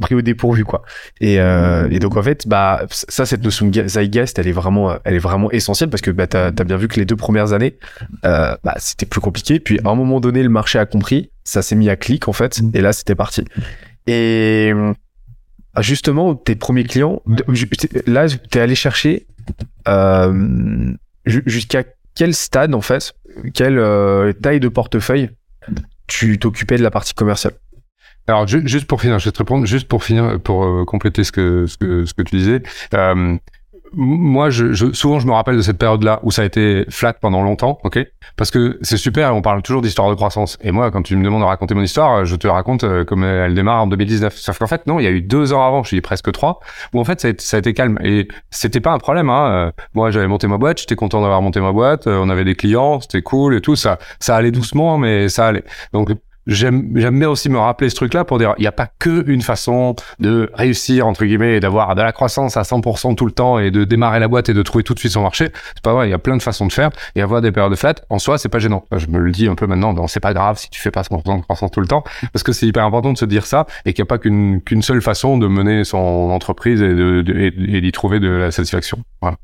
pris 0.00 0.14
au 0.14 0.22
dépourvu 0.22 0.64
quoi. 0.64 0.82
Et, 1.20 1.34
et 1.34 1.98
donc 1.98 2.16
en 2.16 2.22
fait 2.22 2.48
bah 2.48 2.82
ça 2.90 3.26
cette 3.26 3.42
notion 3.44 3.68
de 3.68 3.86
zeitgeist 3.86 4.38
elle 4.38 4.48
est 4.48 4.52
vraiment 4.52 4.96
elle 5.04 5.14
est 5.14 5.18
vraiment 5.18 5.50
essentielle 5.50 5.90
parce 5.90 6.00
que 6.00 6.10
bah 6.10 6.26
t'as 6.26 6.48
as 6.48 6.64
bien 6.64 6.76
vu 6.76 6.88
que 6.88 6.96
les 6.96 7.04
deux 7.04 7.16
premières 7.16 7.52
années 7.52 7.78
bah 8.22 8.74
c'était 8.78 9.06
plus 9.06 9.20
compliqué. 9.20 9.60
Puis 9.60 9.78
à 9.84 9.88
un 9.88 9.94
moment 9.94 10.20
donné, 10.20 10.42
le 10.42 10.48
marché 10.48 10.78
a 10.78 10.86
compris, 10.86 11.30
ça 11.44 11.62
s'est 11.62 11.76
mis 11.76 11.88
à 11.88 11.96
clic 11.96 12.28
en 12.28 12.32
fait, 12.32 12.60
et 12.72 12.80
là 12.80 12.92
c'était 12.92 13.14
parti. 13.14 13.44
Et 14.06 14.72
justement, 15.80 16.34
tes 16.34 16.54
premiers 16.54 16.84
clients, 16.84 17.22
là, 18.06 18.26
t'es 18.28 18.60
allé 18.60 18.74
chercher 18.74 19.26
euh, 19.88 20.92
jusqu'à 21.24 21.84
quel 22.14 22.34
stade 22.34 22.74
en 22.74 22.80
fait, 22.80 23.14
quelle 23.54 23.78
euh, 23.78 24.32
taille 24.32 24.60
de 24.60 24.68
portefeuille 24.68 25.30
tu 26.06 26.38
t'occupais 26.38 26.76
de 26.76 26.82
la 26.82 26.90
partie 26.90 27.14
commerciale? 27.14 27.54
Alors 28.26 28.46
ju 28.46 28.62
juste 28.66 28.86
pour 28.86 29.00
finir, 29.00 29.18
je 29.18 29.26
vais 29.26 29.32
te 29.32 29.38
répondre 29.38 29.66
juste 29.66 29.86
pour 29.88 30.02
finir, 30.02 30.40
pour 30.40 30.64
euh, 30.64 30.84
compléter 30.84 31.24
ce 31.24 31.32
que 31.32 31.66
ce 31.66 31.76
que 31.76 32.06
ce 32.06 32.14
tu 32.14 32.36
disais. 32.36 32.62
Euh, 32.94 33.36
moi, 33.96 34.50
je, 34.50 34.72
je, 34.72 34.92
souvent, 34.92 35.18
je 35.18 35.26
me 35.26 35.32
rappelle 35.32 35.56
de 35.56 35.62
cette 35.62 35.78
période-là 35.78 36.20
où 36.22 36.30
ça 36.30 36.42
a 36.42 36.44
été 36.44 36.84
flat 36.90 37.14
pendant 37.14 37.42
longtemps, 37.42 37.78
ok? 37.84 37.98
Parce 38.36 38.50
que 38.50 38.78
c'est 38.82 38.96
super, 38.96 39.34
on 39.34 39.42
parle 39.42 39.62
toujours 39.62 39.82
d'histoire 39.82 40.10
de 40.10 40.14
croissance. 40.14 40.58
Et 40.62 40.70
moi, 40.70 40.90
quand 40.90 41.02
tu 41.02 41.16
me 41.16 41.24
demandes 41.24 41.42
de 41.42 41.46
raconter 41.46 41.74
mon 41.74 41.82
histoire, 41.82 42.24
je 42.24 42.36
te 42.36 42.46
raconte 42.46 42.84
euh, 42.84 43.04
comme 43.04 43.24
elle 43.24 43.54
démarre 43.54 43.82
en 43.82 43.86
2019. 43.86 44.34
Sauf 44.36 44.58
qu'en 44.58 44.66
fait, 44.66 44.86
non, 44.86 44.98
il 44.98 45.04
y 45.04 45.06
a 45.06 45.10
eu 45.10 45.22
deux 45.22 45.52
ans 45.52 45.66
avant, 45.66 45.82
je 45.82 45.88
suis 45.88 46.00
presque 46.00 46.30
trois, 46.32 46.60
où 46.92 47.00
en 47.00 47.04
fait, 47.04 47.20
ça 47.20 47.28
a, 47.28 47.32
ça 47.38 47.56
a 47.56 47.60
été 47.60 47.74
calme. 47.74 47.98
Et 48.02 48.28
c'était 48.50 48.80
pas 48.80 48.92
un 48.92 48.98
problème. 48.98 49.30
Hein. 49.30 49.72
Moi, 49.94 50.10
j'avais 50.10 50.28
monté 50.28 50.46
ma 50.46 50.58
boîte, 50.58 50.80
j'étais 50.80 50.96
content 50.96 51.20
d'avoir 51.20 51.42
monté 51.42 51.60
ma 51.60 51.72
boîte. 51.72 52.06
On 52.06 52.28
avait 52.28 52.44
des 52.44 52.54
clients, 52.54 53.00
c'était 53.00 53.22
cool 53.22 53.54
et 53.54 53.60
tout. 53.60 53.76
Ça, 53.76 53.98
ça 54.20 54.36
allait 54.36 54.50
doucement, 54.50 54.98
mais 54.98 55.28
ça 55.28 55.46
allait. 55.46 55.64
Donc 55.92 56.10
j'aime 56.46 56.92
bien 56.92 57.28
aussi 57.28 57.48
me 57.48 57.58
rappeler 57.58 57.88
ce 57.90 57.94
truc 57.94 58.14
là 58.14 58.24
pour 58.24 58.38
dire 58.38 58.54
il 58.58 58.62
n'y 58.62 58.66
a 58.66 58.72
pas 58.72 58.88
que 58.98 59.24
une 59.28 59.42
façon 59.42 59.96
de 60.18 60.50
réussir 60.54 61.06
entre 61.06 61.24
guillemets 61.24 61.56
et 61.56 61.60
d'avoir 61.60 61.94
de 61.94 62.02
la 62.02 62.12
croissance 62.12 62.56
à 62.56 62.62
100% 62.62 63.14
tout 63.14 63.26
le 63.26 63.32
temps 63.32 63.58
et 63.58 63.70
de 63.70 63.84
démarrer 63.84 64.20
la 64.20 64.28
boîte 64.28 64.48
et 64.48 64.54
de 64.54 64.62
trouver 64.62 64.84
tout 64.84 64.94
de 64.94 64.98
suite 64.98 65.12
son 65.12 65.22
marché. 65.22 65.50
C'est 65.74 65.82
pas 65.82 65.92
vrai 65.92 66.08
il 66.08 66.10
y 66.10 66.14
a 66.14 66.18
plein 66.18 66.36
de 66.36 66.42
façons 66.42 66.66
de 66.66 66.72
faire 66.72 66.90
et 67.14 67.22
avoir 67.22 67.40
des 67.40 67.52
périodes 67.52 67.72
de 67.72 67.76
flat 67.76 67.94
en 68.10 68.18
soi 68.18 68.38
c'est 68.38 68.48
pas 68.48 68.58
gênant. 68.58 68.84
Je 68.96 69.06
me 69.06 69.18
le 69.18 69.30
dis 69.30 69.46
un 69.46 69.54
peu 69.54 69.66
maintenant 69.66 70.06
c'est 70.06 70.20
pas 70.20 70.34
grave 70.34 70.58
si 70.58 70.70
tu 70.70 70.80
fais 70.80 70.90
pas 70.90 71.02
100% 71.02 71.38
de 71.38 71.42
croissance 71.42 71.70
tout 71.70 71.80
le 71.80 71.86
temps 71.86 72.04
parce 72.32 72.42
que 72.42 72.52
c'est 72.52 72.66
hyper 72.66 72.84
important 72.84 73.12
de 73.12 73.18
se 73.18 73.24
dire 73.24 73.46
ça 73.46 73.66
et 73.84 73.92
qu'il 73.92 74.02
n'y 74.02 74.06
a 74.06 74.10
pas 74.10 74.18
qu'une 74.18 74.60
qu'une 74.62 74.82
seule 74.82 75.02
façon 75.02 75.38
de 75.38 75.46
mener 75.46 75.84
son 75.84 75.98
entreprise 75.98 76.82
et 76.82 76.94
de 76.94 77.24
et, 77.26 77.80
d'y 77.80 77.92
trouver 77.92 78.20
de 78.20 78.28
la 78.28 78.50
satisfaction. 78.50 78.98
Voilà. 79.20 79.36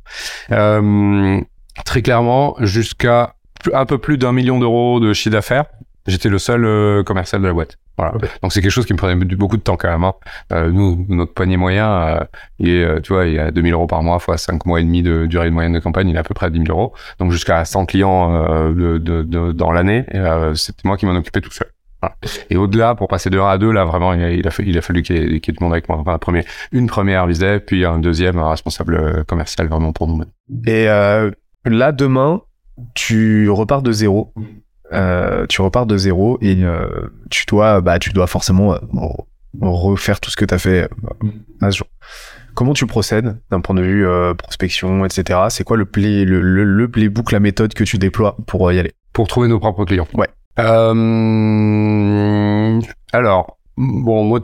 Euh, 0.53 1.41
très 1.85 2.03
clairement 2.03 2.57
jusqu'à 2.61 3.35
un 3.73 3.87
peu 3.87 3.99
plus 3.99 4.19
d'un 4.19 4.33
million 4.33 4.59
d'euros 4.59 5.01
de 5.01 5.13
chiffre 5.13 5.33
d'affaires 5.33 5.67
J'étais 6.07 6.29
le 6.29 6.39
seul 6.39 6.65
euh, 6.65 7.03
commercial 7.03 7.43
de 7.43 7.47
la 7.47 7.53
boîte. 7.53 7.79
Voilà. 7.97 8.15
Okay. 8.17 8.27
Donc 8.43 8.53
c'est 8.53 8.63
quelque 8.63 8.71
chose 8.71 8.87
qui 8.87 8.95
me 8.95 8.99
prenait 8.99 9.15
beaucoup 9.15 9.57
de 9.57 9.63
temps 9.63 9.77
quand 9.77 9.91
même. 9.91 10.05
Hein. 10.05 10.15
Euh, 10.53 10.71
nous, 10.71 11.05
notre 11.09 11.35
panier 11.35 11.57
moyen, 11.57 11.91
euh, 11.91 12.21
il 12.59 12.71
est, 12.71 13.03
tu 13.03 13.13
vois, 13.13 13.27
il 13.27 13.35
y 13.35 13.39
a 13.39 13.51
2000 13.51 13.73
euros 13.75 13.87
par 13.87 14.03
mois 14.03 14.19
fois 14.19 14.39
5 14.39 14.65
mois 14.65 14.81
et 14.81 14.85
demi 14.85 15.03
de 15.03 15.27
durée 15.27 15.47
de 15.47 15.55
moyenne 15.55 15.75
de 15.75 15.81
campagne, 15.81 16.09
il 16.09 16.17
est 16.17 16.19
à 16.19 16.23
peu 16.23 16.35
près 16.35 16.47
à 16.47 16.51
10 16.51 16.65
000 16.67 16.71
euros. 16.71 16.95
Donc 17.19 17.31
jusqu'à 17.31 17.65
100 17.65 17.87
clients 17.87 18.35
euh, 18.35 18.73
de, 18.73 18.99
de, 18.99 19.23
de, 19.23 19.53
dans 19.53 19.73
l'année, 19.73 20.07
c'était 20.55 20.83
moi 20.85 20.97
qui 20.97 21.07
m'en 21.07 21.15
occupais 21.15 21.41
tout 21.41 21.53
seul. 21.53 21.69
Voilà. 22.01 22.17
Et 22.49 22.57
au-delà, 22.57 22.95
pour 22.95 23.09
passer 23.09 23.29
de 23.29 23.39
1 23.39 23.47
à 23.47 23.59
2, 23.59 23.71
là 23.71 23.85
vraiment, 23.85 24.15
il 24.15 24.23
a, 24.23 24.31
il 24.31 24.47
a, 24.47 24.51
fallu, 24.51 24.71
il 24.71 24.79
a 24.79 24.81
fallu 24.81 25.03
qu'il 25.03 25.17
y, 25.17 25.37
ait, 25.37 25.41
qu 25.41 25.51
y 25.51 25.51
ait 25.51 25.57
du 25.59 25.63
monde 25.63 25.73
avec 25.73 25.87
moi. 25.91 25.99
Enfin, 25.99 26.17
premier, 26.17 26.45
une 26.73 26.87
première 26.87 27.27
visée, 27.27 27.61
puis 27.61 27.85
un 27.85 27.99
deuxième 27.99 28.39
un 28.39 28.49
responsable 28.49 29.25
commercial 29.27 29.69
vraiment 29.69 29.93
pour 29.93 30.09
nous. 30.09 30.23
Et 30.67 30.87
là, 30.87 31.93
demain, 31.93 32.41
tu 32.95 33.51
repars 33.51 33.83
de 33.83 33.93
zéro. 33.93 34.33
Euh, 34.93 35.47
tu 35.49 35.63
repars 35.63 35.87
de 35.87 35.97
zéro 35.97 36.39
et 36.41 36.65
euh, 36.65 36.89
tu 37.31 37.45
dois 37.47 37.81
bah 37.81 38.01
tu 38.01 38.11
dois 38.11 38.27
forcément 38.27 38.75
euh, 38.75 38.79
refaire 39.61 40.19
tout 40.21 40.31
ce 40.31 40.37
que 40.37 40.45
tu 40.45 40.53
as 40.53 40.59
fait 40.59 40.89
à 41.61 41.71
ce 41.71 41.79
jour. 41.79 41.87
Comment 42.55 42.73
tu 42.75 42.87
procèdes 42.87 43.39
d'un 43.51 43.61
point 43.61 43.77
de 43.77 43.83
vue 43.83 44.05
prospection, 44.37 45.05
etc. 45.05 45.39
C'est 45.51 45.63
quoi 45.63 45.77
le, 45.77 45.85
play, 45.85 46.25
le, 46.25 46.41
le, 46.41 46.65
le, 46.65 46.89
playbook, 46.91 47.31
la 47.31 47.39
méthode 47.39 47.73
que 47.75 47.85
tu 47.85 47.97
déploies 47.97 48.37
pour 48.47 48.73
y 48.73 48.79
aller? 48.79 48.93
Pour 49.13 49.29
trouver 49.29 49.47
nos 49.47 49.61
propres 49.61 49.85
clients. 49.85 50.09
Ouais. 50.15 50.29
alors, 53.13 53.60
Bon, 53.83 54.25
moi, 54.25 54.41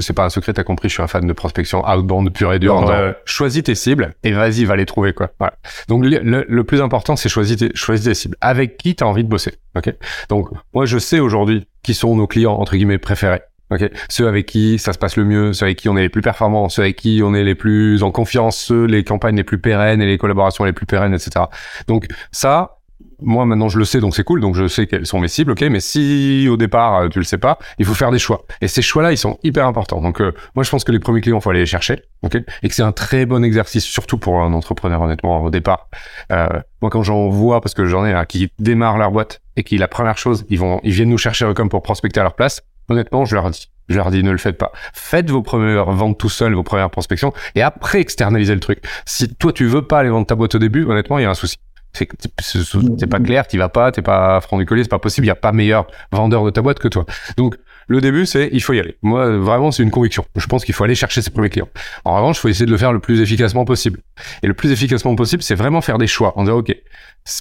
c'est 0.00 0.14
pas 0.14 0.24
un 0.24 0.30
secret, 0.30 0.54
t'as 0.54 0.64
compris, 0.64 0.88
je 0.88 0.94
suis 0.94 1.02
un 1.02 1.06
fan 1.06 1.26
de 1.26 1.32
prospection 1.34 1.86
outbound 1.86 2.32
pure 2.32 2.54
et 2.54 2.58
dure. 2.58 2.90
Choisis 3.26 3.62
tes 3.62 3.74
cibles 3.74 4.14
et 4.24 4.32
vas-y, 4.32 4.64
va 4.64 4.74
les 4.74 4.86
trouver, 4.86 5.12
quoi. 5.12 5.28
Voilà. 5.38 5.52
Donc, 5.88 6.06
le, 6.06 6.62
plus 6.62 6.80
important, 6.80 7.14
c'est 7.14 7.28
choisir 7.28 7.58
tes, 7.58 7.70
choisis 7.74 8.06
tes 8.06 8.14
cibles. 8.14 8.36
Avec 8.40 8.78
qui 8.78 8.94
t'as 8.94 9.04
envie 9.04 9.22
de 9.22 9.28
bosser, 9.28 9.52
ok? 9.76 9.94
Donc, 10.30 10.48
moi, 10.72 10.86
je 10.86 10.96
sais 10.96 11.20
aujourd'hui 11.20 11.68
qui 11.82 11.92
sont 11.92 12.16
nos 12.16 12.26
clients, 12.26 12.54
entre 12.54 12.74
guillemets, 12.74 12.96
préférés. 12.96 13.42
Ok, 13.72 13.88
ceux 14.08 14.26
avec 14.26 14.46
qui 14.46 14.80
ça 14.80 14.92
se 14.92 14.98
passe 14.98 15.16
le 15.16 15.24
mieux, 15.24 15.52
ceux 15.52 15.66
avec 15.66 15.78
qui 15.78 15.88
on 15.88 15.96
est 15.96 16.02
les 16.02 16.08
plus 16.08 16.22
performants, 16.22 16.68
ceux 16.68 16.82
avec 16.82 16.96
qui 16.96 17.20
on 17.22 17.34
est 17.34 17.44
les 17.44 17.54
plus 17.54 18.02
en 18.02 18.10
confiance, 18.10 18.56
ceux 18.56 18.84
les 18.84 19.04
campagnes 19.04 19.36
les 19.36 19.44
plus 19.44 19.60
pérennes 19.60 20.02
et 20.02 20.06
les 20.06 20.18
collaborations 20.18 20.64
les 20.64 20.72
plus 20.72 20.86
pérennes, 20.86 21.14
etc. 21.14 21.44
Donc 21.86 22.06
ça, 22.32 22.79
moi 23.22 23.44
maintenant 23.44 23.68
je 23.68 23.78
le 23.78 23.84
sais 23.84 24.00
donc 24.00 24.14
c'est 24.14 24.24
cool 24.24 24.40
donc 24.40 24.54
je 24.54 24.66
sais 24.66 24.86
quelles 24.86 25.06
sont 25.06 25.20
mes 25.20 25.28
cibles 25.28 25.52
ok 25.52 25.62
mais 25.62 25.80
si 25.80 26.48
au 26.50 26.56
départ 26.56 26.96
euh, 26.96 27.08
tu 27.08 27.18
le 27.18 27.24
sais 27.24 27.38
pas 27.38 27.58
il 27.78 27.84
faut 27.84 27.94
faire 27.94 28.10
des 28.10 28.18
choix 28.18 28.44
et 28.60 28.68
ces 28.68 28.82
choix 28.82 29.02
là 29.02 29.12
ils 29.12 29.18
sont 29.18 29.38
hyper 29.42 29.66
importants 29.66 30.00
donc 30.00 30.20
euh, 30.20 30.32
moi 30.54 30.64
je 30.64 30.70
pense 30.70 30.84
que 30.84 30.92
les 30.92 30.98
premiers 30.98 31.20
clients 31.20 31.40
faut 31.40 31.50
aller 31.50 31.60
les 31.60 31.66
chercher 31.66 32.02
ok 32.22 32.36
et 32.62 32.68
que 32.68 32.74
c'est 32.74 32.82
un 32.82 32.92
très 32.92 33.26
bon 33.26 33.44
exercice 33.44 33.84
surtout 33.84 34.18
pour 34.18 34.40
un 34.40 34.52
entrepreneur 34.52 35.00
honnêtement 35.00 35.42
au 35.42 35.50
départ 35.50 35.88
euh, 36.32 36.48
moi 36.82 36.90
quand 36.90 37.02
j'en 37.02 37.28
vois 37.28 37.60
parce 37.60 37.74
que 37.74 37.86
j'en 37.86 38.04
ai 38.06 38.14
qui 38.28 38.50
démarrent 38.58 38.98
leur 38.98 39.10
boîte 39.10 39.40
et 39.56 39.62
qui 39.62 39.78
la 39.78 39.88
première 39.88 40.18
chose 40.18 40.44
ils 40.48 40.58
vont 40.58 40.80
ils 40.82 40.92
viennent 40.92 41.10
nous 41.10 41.18
chercher 41.18 41.52
comme 41.54 41.68
pour 41.68 41.82
prospecter 41.82 42.20
à 42.20 42.22
leur 42.22 42.34
place 42.34 42.62
honnêtement 42.88 43.24
je 43.24 43.34
leur 43.34 43.50
dis 43.50 43.70
je 43.90 43.96
leur 43.96 44.10
dis 44.10 44.22
ne 44.22 44.30
le 44.30 44.38
faites 44.38 44.56
pas. 44.56 44.72
Faites 44.94 45.28
vos 45.30 45.42
premières 45.42 45.90
ventes 45.90 46.16
tout 46.16 46.28
seul, 46.28 46.54
vos 46.54 46.62
premières 46.62 46.90
prospections, 46.90 47.34
et 47.56 47.62
après 47.62 48.00
externalisez 48.00 48.54
le 48.54 48.60
truc. 48.60 48.82
Si 49.04 49.34
toi 49.34 49.52
tu 49.52 49.66
veux 49.66 49.82
pas 49.82 49.98
aller 49.98 50.10
vendre 50.10 50.26
ta 50.26 50.36
boîte 50.36 50.54
au 50.54 50.58
début, 50.58 50.84
honnêtement, 50.84 51.18
il 51.18 51.22
y 51.22 51.24
a 51.24 51.30
un 51.30 51.34
souci 51.34 51.56
c'est 51.92 53.06
pas 53.06 53.20
clair, 53.20 53.46
tu 53.46 53.58
vas 53.58 53.68
pas, 53.68 53.92
t'es 53.92 54.02
pas 54.02 54.40
franc 54.40 54.58
du 54.58 54.66
collier, 54.66 54.84
c'est 54.84 54.88
pas 54.90 54.98
possible, 54.98 55.26
il 55.26 55.28
y 55.28 55.32
a 55.32 55.36
pas 55.36 55.52
meilleur 55.52 55.86
vendeur 56.12 56.44
de 56.44 56.50
ta 56.50 56.62
boîte 56.62 56.78
que 56.78 56.88
toi. 56.88 57.04
Donc 57.36 57.56
le 57.88 58.00
début 58.00 58.26
c'est 58.26 58.48
il 58.52 58.62
faut 58.62 58.72
y 58.72 58.80
aller. 58.80 58.96
Moi 59.02 59.38
vraiment 59.38 59.70
c'est 59.70 59.82
une 59.82 59.90
conviction. 59.90 60.24
Je 60.36 60.46
pense 60.46 60.64
qu'il 60.64 60.74
faut 60.74 60.84
aller 60.84 60.94
chercher 60.94 61.22
ses 61.22 61.30
premiers 61.30 61.50
clients. 61.50 61.68
En 62.04 62.16
revanche, 62.16 62.38
il 62.38 62.40
faut 62.40 62.48
essayer 62.48 62.66
de 62.66 62.70
le 62.70 62.78
faire 62.78 62.92
le 62.92 63.00
plus 63.00 63.20
efficacement 63.20 63.64
possible. 63.64 64.00
Et 64.42 64.46
le 64.46 64.54
plus 64.54 64.70
efficacement 64.70 65.14
possible, 65.16 65.42
c'est 65.42 65.54
vraiment 65.54 65.80
faire 65.80 65.98
des 65.98 66.06
choix 66.06 66.32
en 66.38 66.44
disant 66.44 66.58
OK, 66.58 66.74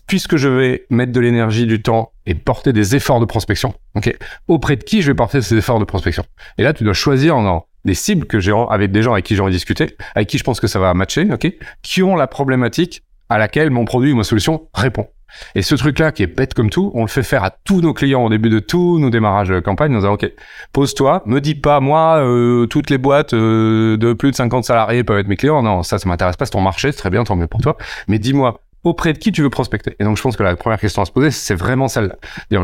puisque 0.07 0.37
je 0.37 0.47
vais 0.47 0.85
mettre 0.89 1.11
de 1.11 1.19
l'énergie, 1.19 1.65
du 1.65 1.81
temps 1.81 2.11
et 2.25 2.33
porter 2.33 2.73
des 2.73 2.95
efforts 2.95 3.19
de 3.19 3.25
prospection, 3.25 3.73
OK, 3.95 4.15
auprès 4.47 4.75
de 4.75 4.83
qui 4.83 5.01
je 5.01 5.11
vais 5.11 5.15
porter 5.15 5.41
ces 5.41 5.57
efforts 5.57 5.79
de 5.79 5.85
prospection? 5.85 6.23
Et 6.57 6.63
là, 6.63 6.73
tu 6.73 6.83
dois 6.83 6.93
choisir 6.93 7.37
en 7.37 7.65
des 7.85 7.93
cibles 7.93 8.25
que 8.25 8.39
j'ai 8.39 8.53
avec 8.69 8.91
des 8.91 9.01
gens 9.01 9.13
avec 9.13 9.25
qui 9.25 9.35
j'ai 9.35 9.41
envie 9.41 9.51
de 9.51 9.55
discuter, 9.55 9.95
avec 10.15 10.27
qui 10.27 10.37
je 10.37 10.43
pense 10.43 10.59
que 10.59 10.67
ça 10.67 10.79
va 10.79 10.93
matcher, 10.93 11.27
OK, 11.31 11.51
qui 11.81 12.03
ont 12.03 12.15
la 12.15 12.27
problématique 12.27 13.03
à 13.29 13.37
laquelle 13.37 13.69
mon 13.69 13.85
produit 13.85 14.11
ou 14.11 14.15
ma 14.15 14.23
solution 14.23 14.67
répond. 14.73 15.07
Et 15.55 15.61
ce 15.61 15.75
truc-là, 15.75 16.11
qui 16.11 16.23
est 16.23 16.27
bête 16.27 16.53
comme 16.53 16.69
tout, 16.69 16.91
on 16.95 17.01
le 17.01 17.07
fait 17.07 17.23
faire 17.23 17.43
à 17.43 17.51
tous 17.51 17.81
nos 17.81 17.93
clients 17.93 18.25
au 18.25 18.29
début 18.29 18.49
de 18.49 18.59
tous 18.59 18.99
nos 18.99 19.09
démarrages 19.09 19.53
campagne. 19.61 19.91
Nous 19.91 19.99
disant, 19.99 20.13
OK, 20.13 20.29
pose-toi, 20.73 21.23
me 21.25 21.39
dis 21.39 21.55
pas, 21.55 21.79
moi, 21.79 22.19
euh, 22.19 22.65
toutes 22.65 22.89
les 22.89 22.97
boîtes 22.97 23.33
euh, 23.33 23.97
de 23.97 24.13
plus 24.13 24.31
de 24.31 24.35
50 24.35 24.63
salariés 24.63 25.03
peuvent 25.03 25.19
être 25.19 25.27
mes 25.27 25.37
clients. 25.37 25.61
Non, 25.61 25.83
ça, 25.83 25.99
ça 25.99 26.09
m'intéresse 26.09 26.35
pas, 26.35 26.45
c'est 26.45 26.51
ton 26.51 26.61
marché, 26.61 26.91
c'est 26.91 26.97
très 26.97 27.09
bien, 27.09 27.23
tant 27.23 27.35
mieux 27.35 27.47
pour 27.47 27.61
toi. 27.61 27.77
Mais 28.07 28.19
dis-moi, 28.19 28.61
auprès 28.83 29.13
de 29.13 29.17
qui 29.17 29.31
tu 29.31 29.41
veux 29.41 29.49
prospecter? 29.49 29.95
Et 29.99 30.03
donc, 30.03 30.17
je 30.17 30.21
pense 30.21 30.35
que 30.35 30.43
la 30.43 30.55
première 30.55 30.79
question 30.79 31.01
à 31.01 31.05
se 31.05 31.11
poser, 31.11 31.31
c'est 31.31 31.55
vraiment 31.55 31.87
celle-là. 31.87 32.15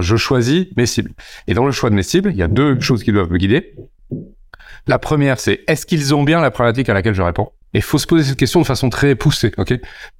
Je 0.01 0.15
choisis 0.15 0.67
mes 0.77 0.86
cibles. 0.86 1.12
Et 1.48 1.53
dans 1.53 1.65
le 1.65 1.72
choix 1.72 1.89
de 1.89 1.95
mes 1.95 2.03
cibles, 2.03 2.31
il 2.31 2.38
y 2.38 2.43
a 2.43 2.48
deux 2.48 2.79
choses 2.79 3.03
qui 3.03 3.12
doivent 3.12 3.31
me 3.31 3.38
guider. 3.38 3.75
La 4.88 5.00
première, 5.00 5.39
c'est 5.39 5.62
est-ce 5.67 5.86
qu'ils 5.86 6.13
ont 6.13 6.24
bien 6.24 6.41
la 6.41 6.51
problématique 6.51 6.89
à 6.89 6.93
laquelle 6.93 7.15
je 7.15 7.22
réponds? 7.22 7.51
Et 7.75 7.82
faut 7.82 7.98
se 7.98 8.08
poser 8.08 8.24
cette 8.24 8.39
question 8.39 8.62
de 8.62 8.65
façon 8.65 8.89
très 8.89 9.15
poussée, 9.15 9.51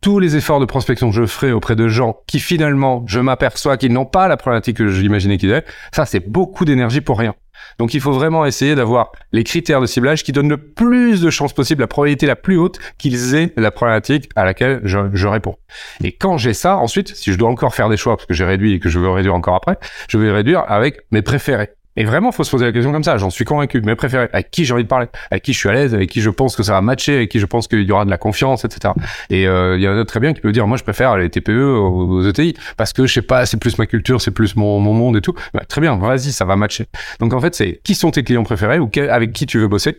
Tous 0.02 0.20
les 0.20 0.36
efforts 0.36 0.60
de 0.60 0.66
prospection 0.66 1.10
que 1.10 1.16
je 1.16 1.26
ferai 1.26 1.54
auprès 1.54 1.78
de 1.78 1.88
gens 1.88 2.18
qui 2.28 2.40
finalement, 2.40 3.06
je 3.08 3.22
m'aperçois 3.22 3.78
qu'ils 3.78 3.94
n'ont 3.94 4.06
pas 4.06 4.28
la 4.28 4.36
problématique 4.36 4.76
que 4.76 4.90
j'imaginais 4.90 5.38
qu'ils 5.38 5.54
avaient, 5.54 5.66
ça 5.94 6.06
c'est 6.06 6.20
beaucoup 6.20 6.66
d'énergie 6.66 7.00
pour 7.00 7.18
rien. 7.18 7.34
Donc 7.80 7.94
il 7.94 8.02
faut 8.02 8.12
vraiment 8.12 8.46
essayer 8.46 8.76
d'avoir 8.76 9.14
les 9.32 9.46
critères 9.46 9.80
de 9.80 9.86
ciblage 9.86 10.26
qui 10.26 10.34
donnent 10.34 10.50
le 10.50 10.58
plus 10.58 11.22
de 11.22 11.30
chances 11.30 11.54
possible, 11.54 11.80
la 11.80 11.88
probabilité 11.88 12.26
la 12.26 12.36
plus 12.36 12.58
haute 12.58 12.78
qu'ils 12.98 13.36
aient 13.36 13.54
la 13.56 13.72
problématique 13.72 14.30
à 14.36 14.44
laquelle 14.44 14.82
je, 14.84 15.00
je 15.14 15.28
réponds. 15.28 15.56
Et 16.04 16.12
quand 16.12 16.38
j'ai 16.38 16.54
ça, 16.54 16.76
ensuite, 16.76 17.16
si 17.16 17.32
je 17.32 17.38
dois 17.38 17.50
encore 17.50 17.74
faire 17.74 17.88
des 17.88 17.98
choix, 17.98 18.18
parce 18.18 18.28
que 18.28 18.34
j'ai 18.34 18.46
réduit 18.46 18.74
et 18.74 18.80
que 18.80 18.90
je 18.90 19.00
veux 19.00 19.10
réduire 19.10 19.34
encore 19.34 19.56
après, 19.56 19.78
je 20.10 20.18
vais 20.18 20.30
réduire 20.30 20.66
avec 20.68 21.00
mes 21.12 21.22
préférés. 21.22 21.70
Et 21.98 22.04
vraiment, 22.04 22.32
faut 22.32 22.44
se 22.44 22.52
poser 22.52 22.66
la 22.66 22.72
question 22.72 22.92
comme 22.92 23.04
ça. 23.04 23.18
J'en 23.18 23.30
suis 23.30 23.46
convaincu. 23.46 23.82
Mes 23.82 23.96
préférés, 23.96 24.28
avec 24.34 24.52
qui 24.52 24.66
j'ai 24.66 24.74
envie 24.74 24.84
de 24.84 24.88
parler, 24.88 25.08
avec 25.32 25.44
qui 25.44 25.54
je 25.54 25.60
suis 25.60 25.70
à 25.70 25.74
l'aise, 25.74 25.94
avec 25.94 26.10
qui 26.10 26.22
je 26.22 26.30
pense 26.30 26.56
que 26.56 26.64
ça 26.64 26.74
va 26.74 26.82
matcher, 26.82 27.16
avec 27.16 27.30
qui 27.30 27.40
je 27.40 27.46
pense 27.46 27.68
qu'il 27.68 27.84
y 27.84 27.92
aura 27.92 28.06
de 28.06 28.10
la 28.10 28.18
confiance, 28.18 28.66
etc. 28.66 28.94
Et 29.30 29.48
euh, 29.48 29.78
il 29.78 29.82
y 29.82 29.88
en 29.88 29.98
a 29.98 30.06
très 30.06 30.20
bien 30.20 30.34
qui 30.34 30.42
peut 30.42 30.52
dire, 30.52 30.68
moi, 30.68 30.78
je 30.78 30.84
préfère 30.84 31.18
les 31.18 31.30
TPE 31.30 31.52
aux, 31.52 32.28
ETI 32.28 32.56
parce 32.78 32.94
que 32.94 33.06
je 33.06 33.14
sais 33.14 33.22
pas, 33.22 33.46
c'est 33.46 33.58
plus 33.58 33.78
ma 33.78 33.86
culture, 33.86 34.22
c'est 34.22 34.32
plus 34.32 34.56
mon, 34.56 34.80
mon 34.80 34.94
monde 34.94 35.18
et 35.18 35.22
tout. 35.22 35.34
Bah, 35.54 35.64
très 35.68 35.82
bien, 35.82 35.98
vas-y, 35.98 36.32
ça 36.32 36.46
va 36.46 36.56
matcher. 36.56 36.86
Donc 37.20 37.34
en 37.34 37.40
fait, 37.40 37.56
c'est 37.56 37.80
qui 37.84 37.96
sont 37.96 38.12
tes 38.12 38.24
clients 38.24 38.44
préférés 38.44 38.80
ou 38.80 38.90
avec 39.10 39.34
qui 39.34 39.46
tu 39.46 39.60
veux 39.60 39.68
bosser? 39.68 39.98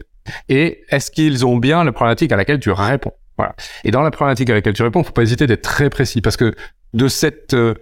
Et 0.49 0.83
est-ce 0.91 1.11
qu'ils 1.11 1.47
ont 1.47 1.57
bien 1.57 1.85
la 1.85 1.93
problématique 1.93 2.33
à 2.33 2.37
laquelle 2.37 2.59
tu 2.59 2.71
réponds? 2.71 3.13
Voilà. 3.39 3.55
Et 3.85 3.91
dans 3.91 4.03
la 4.03 4.11
problématique 4.11 4.51
à 4.51 4.55
laquelle 4.55 4.73
tu 4.73 4.83
réponds, 4.83 5.03
faut 5.03 5.13
pas 5.13 5.23
hésiter 5.23 5.47
d'être 5.47 5.63
très 5.63 5.91
précis 5.91 6.21
parce 6.21 6.37
que 6.37 6.55
de 6.95 7.09
cette 7.09 7.55
euh, 7.55 7.75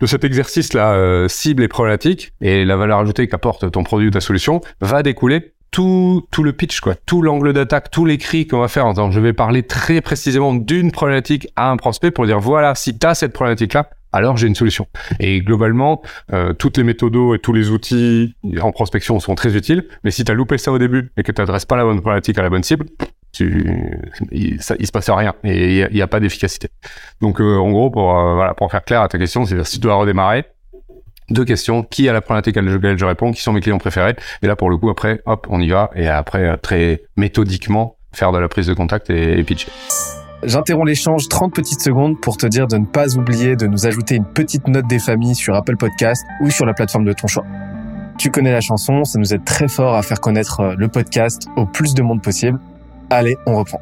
de 0.00 0.06
cet 0.06 0.24
exercice-là, 0.24 0.94
euh, 0.94 1.28
cible 1.28 1.62
et 1.62 1.68
problématique, 1.68 2.32
et 2.40 2.64
la 2.64 2.76
valeur 2.76 2.98
ajoutée 3.00 3.28
qu'apporte 3.28 3.70
ton 3.70 3.84
produit 3.84 4.08
ou 4.08 4.10
ta 4.10 4.20
solution, 4.20 4.60
va 4.80 5.02
découler 5.02 5.52
tout, 5.70 6.26
tout 6.30 6.42
le 6.42 6.52
pitch, 6.52 6.80
quoi, 6.80 6.94
tout 7.06 7.22
l'angle 7.22 7.52
d'attaque, 7.52 7.90
tous 7.90 8.04
les 8.04 8.18
cris 8.18 8.46
qu'on 8.46 8.60
va 8.60 8.68
faire 8.68 8.86
en 8.86 9.10
je 9.10 9.20
vais 9.20 9.32
parler 9.32 9.62
très 9.62 10.00
précisément 10.00 10.54
d'une 10.54 10.90
problématique 10.90 11.48
à 11.56 11.70
un 11.70 11.76
prospect 11.76 12.10
pour 12.10 12.26
dire 12.26 12.40
voilà, 12.40 12.74
si 12.74 12.98
tu 12.98 13.06
as 13.06 13.14
cette 13.14 13.32
problématique-là, 13.32 13.90
alors 14.12 14.36
j'ai 14.36 14.48
une 14.48 14.54
solution. 14.54 14.86
Et 15.20 15.40
globalement, 15.40 16.02
euh, 16.32 16.52
toutes 16.52 16.76
les 16.76 16.84
méthodos 16.84 17.34
et 17.34 17.38
tous 17.38 17.52
les 17.52 17.70
outils 17.70 18.34
en 18.60 18.72
prospection 18.72 19.20
sont 19.20 19.34
très 19.34 19.56
utiles, 19.56 19.86
mais 20.02 20.10
si 20.10 20.24
tu 20.24 20.32
as 20.32 20.34
loupé 20.34 20.58
ça 20.58 20.72
au 20.72 20.78
début 20.78 21.12
et 21.16 21.22
que 21.22 21.30
tu 21.30 21.42
pas 21.66 21.76
la 21.76 21.84
bonne 21.84 22.00
problématique 22.00 22.38
à 22.38 22.42
la 22.42 22.50
bonne 22.50 22.64
cible, 22.64 22.86
tu, 23.32 23.66
il, 24.30 24.62
ça, 24.62 24.74
il 24.78 24.86
se 24.86 24.92
passe 24.92 25.08
rien 25.10 25.34
et 25.44 25.80
il 25.80 25.94
n'y 25.94 26.02
a, 26.02 26.06
pas 26.06 26.20
d'efficacité. 26.20 26.68
Donc 27.20 27.40
euh, 27.40 27.56
en 27.56 27.70
gros, 27.70 27.90
pour 27.90 28.16
euh, 28.16 28.34
voilà, 28.34 28.54
pour 28.54 28.70
faire 28.70 28.84
clair 28.84 29.02
à 29.02 29.08
ta 29.08 29.18
question, 29.18 29.44
c'est 29.44 29.62
si 29.64 29.74
tu 29.74 29.80
dois 29.80 29.94
redémarrer, 29.94 30.44
deux 31.30 31.44
questions 31.44 31.82
qui 31.82 32.08
a 32.08 32.12
la 32.12 32.20
problématique 32.20 32.56
à 32.56 32.62
laquelle 32.62 32.98
je 32.98 33.04
réponds, 33.04 33.32
qui 33.32 33.42
sont 33.42 33.52
mes 33.52 33.60
clients 33.60 33.78
préférés, 33.78 34.16
et 34.42 34.46
là 34.46 34.56
pour 34.56 34.70
le 34.70 34.76
coup 34.76 34.90
après, 34.90 35.20
hop, 35.26 35.46
on 35.50 35.60
y 35.60 35.68
va 35.68 35.90
et 35.94 36.08
après 36.08 36.44
euh, 36.44 36.56
très 36.56 37.02
méthodiquement 37.16 37.96
faire 38.12 38.32
de 38.32 38.38
la 38.38 38.48
prise 38.48 38.66
de 38.66 38.74
contact 38.74 39.10
et, 39.10 39.38
et 39.38 39.44
pitcher. 39.44 39.70
J'interromps 40.42 40.88
l'échange 40.88 41.28
30 41.28 41.54
petites 41.54 41.82
secondes 41.82 42.18
pour 42.18 42.38
te 42.38 42.46
dire 42.46 42.66
de 42.66 42.78
ne 42.78 42.86
pas 42.86 43.14
oublier 43.16 43.56
de 43.56 43.66
nous 43.66 43.86
ajouter 43.86 44.16
une 44.16 44.24
petite 44.24 44.66
note 44.68 44.86
des 44.86 44.98
familles 44.98 45.34
sur 45.34 45.54
Apple 45.54 45.76
Podcast 45.76 46.24
ou 46.40 46.50
sur 46.50 46.64
la 46.64 46.72
plateforme 46.72 47.04
de 47.04 47.12
ton 47.12 47.26
choix. 47.26 47.44
Tu 48.18 48.30
connais 48.30 48.52
la 48.52 48.60
chanson, 48.60 49.04
ça 49.04 49.18
nous 49.18 49.32
aide 49.34 49.44
très 49.44 49.68
fort 49.68 49.94
à 49.94 50.02
faire 50.02 50.20
connaître 50.20 50.74
le 50.76 50.88
podcast 50.88 51.46
au 51.56 51.66
plus 51.66 51.94
de 51.94 52.02
monde 52.02 52.22
possible. 52.22 52.58
Allez, 53.10 53.36
on 53.44 53.58
reprend. 53.58 53.80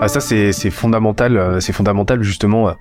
Ah, 0.00 0.08
ça 0.08 0.20
c'est 0.20 0.70
fondamental, 0.70 1.36
euh, 1.36 1.60
c'est 1.60 1.72
fondamental 1.72 2.22
justement 2.22 2.68
euh, 2.68 2.72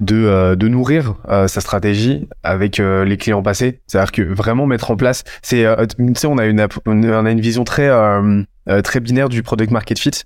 de, 0.00 0.16
euh, 0.16 0.56
de 0.56 0.68
nourrir 0.68 1.14
sa 1.28 1.60
stratégie 1.60 2.28
avec 2.42 2.78
les 2.78 3.16
clients 3.16 3.42
passés. 3.42 3.80
C'est-à-dire 3.86 4.12
que 4.12 4.22
vraiment 4.22 4.66
mettre 4.66 4.90
en 4.90 4.96
place, 4.96 5.24
c'est, 5.42 5.64
tu 5.98 6.14
sais, 6.14 6.26
on 6.26 6.38
a 6.38 6.46
une, 6.46 6.66
on 6.86 7.26
a 7.26 7.30
une 7.30 7.40
vision 7.40 7.64
très 7.64 7.88
très 8.82 9.00
binaire 9.00 9.28
du 9.28 9.42
product 9.42 9.70
market 9.70 9.98
fit 9.98 10.24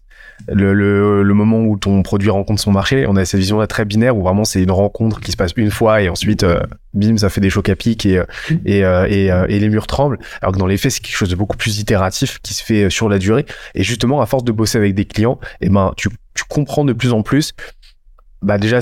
le, 0.48 0.74
le, 0.74 1.22
le, 1.22 1.34
moment 1.34 1.60
où 1.60 1.76
ton 1.76 2.02
produit 2.02 2.30
rencontre 2.30 2.60
son 2.60 2.72
marché, 2.72 3.06
on 3.06 3.16
a 3.16 3.24
cette 3.24 3.40
vision-là 3.40 3.66
très 3.66 3.84
binaire 3.84 4.16
où 4.16 4.22
vraiment 4.22 4.44
c'est 4.44 4.62
une 4.62 4.70
rencontre 4.70 5.20
qui 5.20 5.32
se 5.32 5.36
passe 5.36 5.52
une 5.56 5.70
fois 5.70 6.02
et 6.02 6.08
ensuite, 6.08 6.42
euh, 6.42 6.60
bim, 6.94 7.16
ça 7.16 7.28
fait 7.28 7.40
des 7.40 7.50
chocs 7.50 7.68
à 7.68 7.76
pic 7.76 8.06
et, 8.06 8.18
euh, 8.18 8.24
et, 8.64 8.84
euh, 8.84 9.46
et, 9.48 9.58
les 9.58 9.68
murs 9.68 9.86
tremblent. 9.86 10.18
Alors 10.40 10.52
que 10.52 10.58
dans 10.58 10.66
les 10.66 10.76
faits, 10.76 10.92
c'est 10.92 11.00
quelque 11.00 11.16
chose 11.16 11.28
de 11.28 11.36
beaucoup 11.36 11.56
plus 11.56 11.78
itératif 11.78 12.38
qui 12.42 12.54
se 12.54 12.62
fait 12.62 12.90
sur 12.90 13.08
la 13.08 13.18
durée. 13.18 13.46
Et 13.74 13.82
justement, 13.82 14.20
à 14.20 14.26
force 14.26 14.44
de 14.44 14.52
bosser 14.52 14.78
avec 14.78 14.94
des 14.94 15.04
clients, 15.04 15.38
eh 15.60 15.68
ben, 15.68 15.92
tu, 15.96 16.08
tu 16.34 16.44
comprends 16.48 16.84
de 16.84 16.92
plus 16.92 17.12
en 17.12 17.22
plus, 17.22 17.52
bah, 18.42 18.58
déjà, 18.58 18.78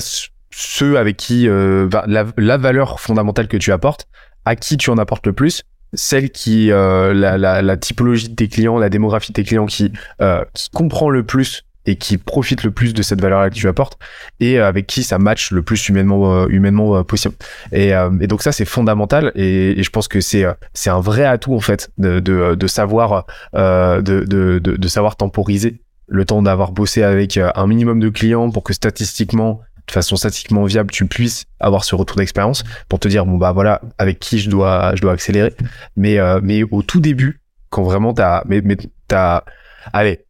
ceux 0.51 0.97
avec 0.97 1.17
qui, 1.17 1.47
la, 1.47 2.25
la 2.37 2.57
valeur 2.57 2.99
fondamentale 2.99 3.47
que 3.47 3.57
tu 3.57 3.71
apportes, 3.71 4.07
à 4.45 4.55
qui 4.55 4.77
tu 4.77 4.89
en 4.89 4.97
apportes 4.97 5.27
le 5.27 5.33
plus 5.33 5.63
celle 5.93 6.29
qui 6.29 6.71
euh, 6.71 7.13
la, 7.13 7.37
la, 7.37 7.61
la, 7.61 7.77
typologie 7.77 8.29
de 8.29 8.35
tes 8.35 8.47
clients, 8.47 8.77
la 8.77 8.89
démographie 8.89 9.31
de 9.31 9.35
tes 9.35 9.43
clients 9.43 9.65
qui, 9.65 9.91
euh, 10.21 10.43
comprend 10.73 11.09
le 11.09 11.23
plus 11.23 11.65
et 11.85 11.95
qui 11.95 12.17
profite 12.17 12.63
le 12.63 12.71
plus 12.71 12.93
de 12.93 13.01
cette 13.01 13.21
valeur 13.21 13.49
que 13.49 13.55
tu 13.55 13.67
apportes 13.67 13.97
et 14.39 14.59
avec 14.59 14.85
qui 14.85 15.03
ça 15.03 15.17
match 15.17 15.51
le 15.51 15.61
plus 15.61 15.89
humainement 15.89 16.33
euh, 16.33 16.47
humainement 16.49 16.97
euh, 16.97 17.03
possible. 17.03 17.35
Et, 17.71 17.95
euh, 17.95 18.11
et, 18.21 18.27
donc 18.27 18.41
ça 18.43 18.51
c'est 18.51 18.65
fondamental 18.65 19.31
et, 19.35 19.79
et, 19.79 19.83
je 19.83 19.89
pense 19.89 20.07
que 20.07 20.21
c'est 20.21 20.45
c'est 20.73 20.89
un 20.89 20.99
vrai 20.99 21.25
atout 21.25 21.55
en 21.55 21.59
fait 21.59 21.89
de, 21.97 22.19
de, 22.19 22.55
de 22.55 22.67
savoir 22.67 23.25
de, 23.53 24.01
de, 24.01 24.59
de, 24.59 24.87
savoir 24.87 25.15
temporiser 25.15 25.81
le 26.07 26.25
temps 26.25 26.41
d'avoir 26.41 26.71
bossé 26.71 27.03
avec 27.03 27.37
un 27.37 27.67
minimum 27.67 27.99
de 27.99 28.09
clients 28.09 28.49
pour 28.51 28.63
que 28.63 28.73
statistiquement 28.73 29.61
de 29.89 29.93
façon 29.93 30.15
statistiquement 30.15 30.63
viable, 30.65 30.91
tu 30.91 31.05
puisses 31.07 31.45
avoir 31.59 31.83
ce 31.83 31.95
retour 31.95 32.17
d'expérience 32.17 32.63
pour 32.87 32.99
te 32.99 33.07
dire 33.07 33.25
bon 33.25 33.37
bah 33.37 33.51
voilà 33.51 33.81
avec 33.97 34.19
qui 34.19 34.37
je 34.39 34.49
dois 34.49 34.93
je 34.95 35.01
dois 35.01 35.13
accélérer. 35.13 35.53
Mais 35.97 36.19
euh, 36.19 36.39
mais 36.43 36.63
au 36.63 36.83
tout 36.83 36.99
début, 36.99 37.41
quand 37.69 37.83
vraiment 37.83 38.13
t'as 38.13 38.43
mais 38.45 38.61
mais 38.63 38.77
t'as 39.07 39.43
allez 39.91 40.25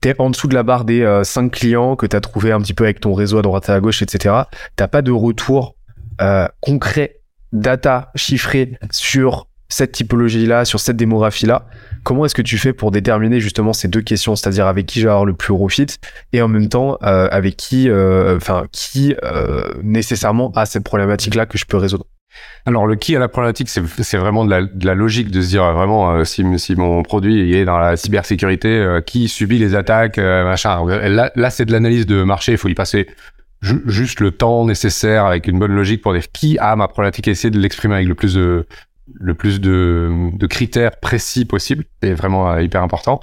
t'es 0.00 0.14
en 0.18 0.30
dessous 0.30 0.46
de 0.48 0.54
la 0.54 0.62
barre 0.62 0.84
des 0.84 1.02
euh, 1.02 1.24
5 1.24 1.50
clients 1.50 1.96
que 1.96 2.06
t'as 2.06 2.20
trouvé 2.20 2.52
un 2.52 2.60
petit 2.60 2.74
peu 2.74 2.84
avec 2.84 3.00
ton 3.00 3.14
réseau 3.14 3.38
à 3.38 3.42
droite 3.42 3.68
à 3.70 3.80
gauche, 3.80 4.02
etc. 4.02 4.34
T'as 4.76 4.88
pas 4.88 5.02
de 5.02 5.10
retour 5.10 5.74
euh, 6.20 6.46
concret, 6.60 7.20
data 7.52 8.10
chiffré 8.14 8.78
sur 8.90 9.47
cette 9.70 9.92
typologie-là, 9.92 10.64
sur 10.64 10.80
cette 10.80 10.96
démographie-là, 10.96 11.66
comment 12.02 12.24
est-ce 12.24 12.34
que 12.34 12.42
tu 12.42 12.56
fais 12.56 12.72
pour 12.72 12.90
déterminer 12.90 13.38
justement 13.38 13.74
ces 13.74 13.86
deux 13.88 14.00
questions, 14.00 14.34
c'est-à-dire 14.34 14.66
avec 14.66 14.86
qui 14.86 15.00
je 15.00 15.04
vais 15.04 15.10
avoir 15.10 15.26
le 15.26 15.34
plus 15.34 15.52
gros 15.52 15.68
fit 15.68 15.86
et 16.32 16.40
en 16.40 16.48
même 16.48 16.68
temps 16.70 16.96
euh, 17.02 17.28
avec 17.30 17.56
qui, 17.56 17.90
euh, 17.90 18.36
enfin 18.36 18.64
qui 18.72 19.14
euh, 19.22 19.68
nécessairement 19.82 20.50
a 20.56 20.64
cette 20.64 20.84
problématique-là 20.84 21.44
que 21.44 21.58
je 21.58 21.66
peux 21.66 21.76
résoudre? 21.76 22.06
Alors 22.64 22.86
le 22.86 22.96
qui 22.96 23.14
à 23.14 23.18
la 23.18 23.28
problématique, 23.28 23.68
c'est 23.68 24.16
vraiment 24.16 24.46
de 24.46 24.70
la, 24.84 24.94
logique 24.94 25.30
de 25.30 25.42
se 25.42 25.48
dire 25.48 25.64
euh, 25.64 25.72
vraiment 25.74 26.12
euh, 26.12 26.24
si, 26.24 26.44
mon 26.76 27.02
produit 27.02 27.54
est 27.54 27.64
dans 27.66 27.78
la 27.78 27.96
cybersécurité, 27.96 29.00
qui 29.04 29.28
subit 29.28 29.58
les 29.58 29.74
attaques, 29.74 30.18
machin. 30.18 30.82
Là, 30.86 31.50
c'est 31.50 31.66
de 31.66 31.72
l'analyse 31.72 32.06
de 32.06 32.22
marché. 32.22 32.52
Il 32.52 32.58
faut 32.58 32.68
y 32.68 32.74
passer 32.74 33.06
ju- 33.60 33.82
juste 33.86 34.20
le 34.20 34.30
temps 34.30 34.64
nécessaire 34.64 35.24
avec 35.24 35.46
une 35.46 35.58
bonne 35.58 35.72
logique 35.72 36.00
pour 36.00 36.12
dire 36.14 36.30
qui 36.32 36.58
a 36.58 36.76
ma 36.76 36.88
problématique 36.88 37.28
et 37.28 37.32
essayer 37.32 37.50
de 37.50 37.58
l'exprimer 37.58 37.96
avec 37.96 38.08
le 38.08 38.14
plus 38.14 38.34
de 38.34 38.66
le 39.14 39.34
plus 39.34 39.60
de, 39.60 40.30
de 40.32 40.46
critères 40.46 40.96
précis 41.00 41.44
possible. 41.44 41.84
C'est 42.02 42.12
vraiment 42.14 42.50
euh, 42.52 42.62
hyper 42.62 42.82
important. 42.82 43.20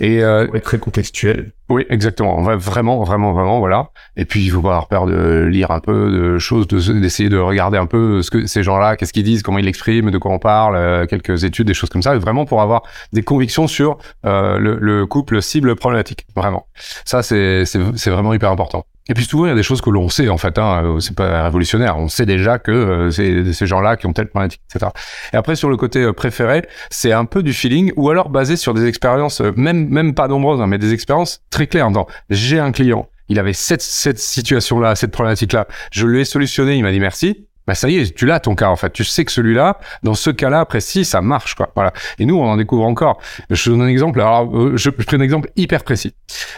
Et 0.00 0.22
euh, 0.22 0.46
Ouais, 0.48 0.60
très 0.60 0.78
contextuel. 0.78 1.52
oui, 1.68 1.84
exactement. 1.90 2.42
Ouais, 2.42 2.56
vraiment, 2.56 3.02
vraiment, 3.02 3.32
vraiment, 3.32 3.58
voilà. 3.58 3.90
Et 4.16 4.24
puis, 4.24 4.44
il 4.44 4.50
faut 4.50 4.62
pas 4.62 4.68
avoir 4.70 4.88
peur 4.88 5.06
de 5.06 5.44
lire 5.50 5.70
un 5.70 5.80
peu 5.80 6.10
de 6.10 6.38
choses, 6.38 6.66
de- 6.68 7.00
d'essayer 7.00 7.28
de 7.28 7.38
regarder 7.38 7.78
un 7.78 7.86
peu 7.86 8.22
ce 8.22 8.30
que 8.30 8.46
ces 8.46 8.62
gens-là, 8.62 8.96
qu'est-ce 8.96 9.12
qu'ils 9.12 9.24
disent, 9.24 9.42
comment 9.42 9.58
ils 9.58 9.64
l'expriment, 9.64 10.10
de 10.10 10.18
quoi 10.18 10.30
on 10.32 10.38
parle, 10.38 10.76
euh, 10.76 11.06
quelques 11.06 11.44
études, 11.44 11.66
des 11.66 11.74
choses 11.74 11.90
comme 11.90 12.02
ça, 12.02 12.14
et 12.14 12.18
vraiment 12.18 12.44
pour 12.44 12.62
avoir 12.62 12.82
des 13.12 13.22
convictions 13.22 13.66
sur 13.66 13.98
euh, 14.24 14.58
le, 14.58 14.78
le 14.80 15.06
couple 15.06 15.42
cible 15.42 15.76
problématique. 15.76 16.26
Vraiment. 16.34 16.66
Ça, 17.04 17.22
c'est 17.22 17.64
vraiment 18.06 18.32
hyper 18.34 18.50
important. 18.50 18.84
Et 19.08 19.14
puis 19.14 19.24
souvent, 19.24 19.46
il 19.46 19.48
y 19.48 19.52
a 19.52 19.54
des 19.54 19.62
choses 19.62 19.80
que 19.80 19.90
l'on 19.90 20.08
sait, 20.08 20.28
en 20.28 20.38
fait. 20.38 20.58
Hein, 20.58 20.82
euh, 20.84 21.00
c'est 21.00 21.14
pas 21.14 21.44
révolutionnaire. 21.44 21.96
On 21.96 22.08
sait 22.08 22.26
déjà 22.26 22.58
que 22.58 22.72
euh, 22.72 23.10
c'est 23.10 23.52
ces 23.52 23.66
gens-là 23.66 23.96
qui 23.96 24.06
ont 24.06 24.12
telle 24.12 24.28
problématique, 24.28 24.60
etc. 24.68 24.90
Et 25.32 25.36
après, 25.36 25.54
sur 25.54 25.68
le 25.68 25.76
côté 25.76 26.02
euh, 26.02 26.12
préféré, 26.12 26.66
c'est 26.90 27.12
un 27.12 27.24
peu 27.24 27.42
du 27.42 27.52
feeling, 27.52 27.92
ou 27.96 28.10
alors 28.10 28.30
basé 28.30 28.56
sur 28.56 28.74
des 28.74 28.86
expériences, 28.86 29.40
même 29.56 29.88
même 29.88 30.14
pas 30.14 30.28
nombreuses, 30.28 30.60
hein, 30.60 30.66
mais 30.66 30.78
des 30.78 30.92
expériences 30.92 31.42
très 31.50 31.66
claires. 31.66 31.90
Dans 31.90 32.06
j'ai 32.30 32.58
un 32.58 32.72
client, 32.72 33.08
il 33.28 33.38
avait 33.38 33.52
cette 33.52 33.82
cette 33.82 34.18
situation-là, 34.18 34.96
cette 34.96 35.12
problématique-là, 35.12 35.68
je 35.92 36.06
lui 36.06 36.20
ai 36.20 36.24
solutionné, 36.24 36.76
il 36.76 36.82
m'a 36.82 36.92
dit 36.92 37.00
merci. 37.00 37.46
Bah 37.66 37.74
ça 37.74 37.88
y 37.88 37.98
est, 37.98 38.14
tu 38.14 38.26
l'as 38.26 38.40
ton 38.40 38.54
cas 38.54 38.68
en 38.68 38.76
fait. 38.76 38.92
Tu 38.92 39.04
sais 39.04 39.24
que 39.24 39.32
celui-là, 39.32 39.78
dans 40.02 40.14
ce 40.14 40.30
cas-là 40.30 40.64
précis, 40.64 41.04
ça 41.04 41.20
marche 41.20 41.54
quoi. 41.54 41.70
Voilà. 41.74 41.92
Et 42.18 42.26
nous, 42.26 42.36
on 42.36 42.44
en 42.44 42.56
découvre 42.56 42.84
encore. 42.84 43.18
Je 43.50 43.64
te 43.64 43.70
donne 43.70 43.82
un 43.82 43.88
exemple. 43.88 44.20
Alors, 44.20 44.48
euh, 44.56 44.76
je, 44.76 44.90
je 44.96 45.04
prends 45.04 45.16
un 45.16 45.20
exemple 45.20 45.50
hyper 45.56 45.82
précis. 45.82 46.14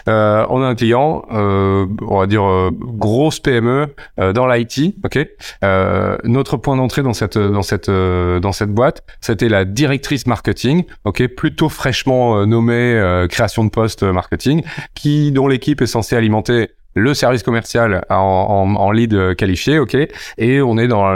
Euh, 0.09 0.45
on 0.51 0.63
a 0.63 0.67
un 0.67 0.75
client, 0.75 1.25
euh, 1.33 1.87
on 2.07 2.21
va 2.21 2.27
dire 2.27 2.45
euh, 2.45 2.71
grosse 2.73 3.41
PME 3.41 3.95
euh, 4.21 4.33
dans 4.33 4.47
l'IT. 4.47 4.97
Ok? 5.05 5.19
Euh, 5.65 6.17
notre 6.25 6.57
point 6.57 6.77
d'entrée 6.77 7.03
dans 7.03 7.15
cette 7.15 7.39
dans 7.39 7.63
cette 7.63 7.91
dans 7.91 8.53
cette 8.53 8.71
boîte, 8.71 9.03
c'était 9.21 9.49
la 9.49 9.65
directrice 9.65 10.27
marketing. 10.27 10.85
Ok? 11.05 11.27
Plutôt 11.29 11.69
fraîchement 11.69 12.47
nommée 12.47 13.27
création 13.31 13.65
de 13.65 13.71
poste 13.71 14.03
marketing, 14.03 14.63
qui 14.95 15.33
dont 15.33 15.49
l'équipe 15.49 15.81
est 15.81 15.87
censée 15.87 16.17
alimenter 16.17 16.71
le 16.95 17.15
service 17.15 17.43
commercial 17.43 18.05
en, 18.11 18.91
lead 18.91 19.35
qualifié, 19.37 19.79
ok, 19.79 19.97
et 20.39 20.61
on 20.63 20.79
est 20.79 20.89
dans 20.89 21.15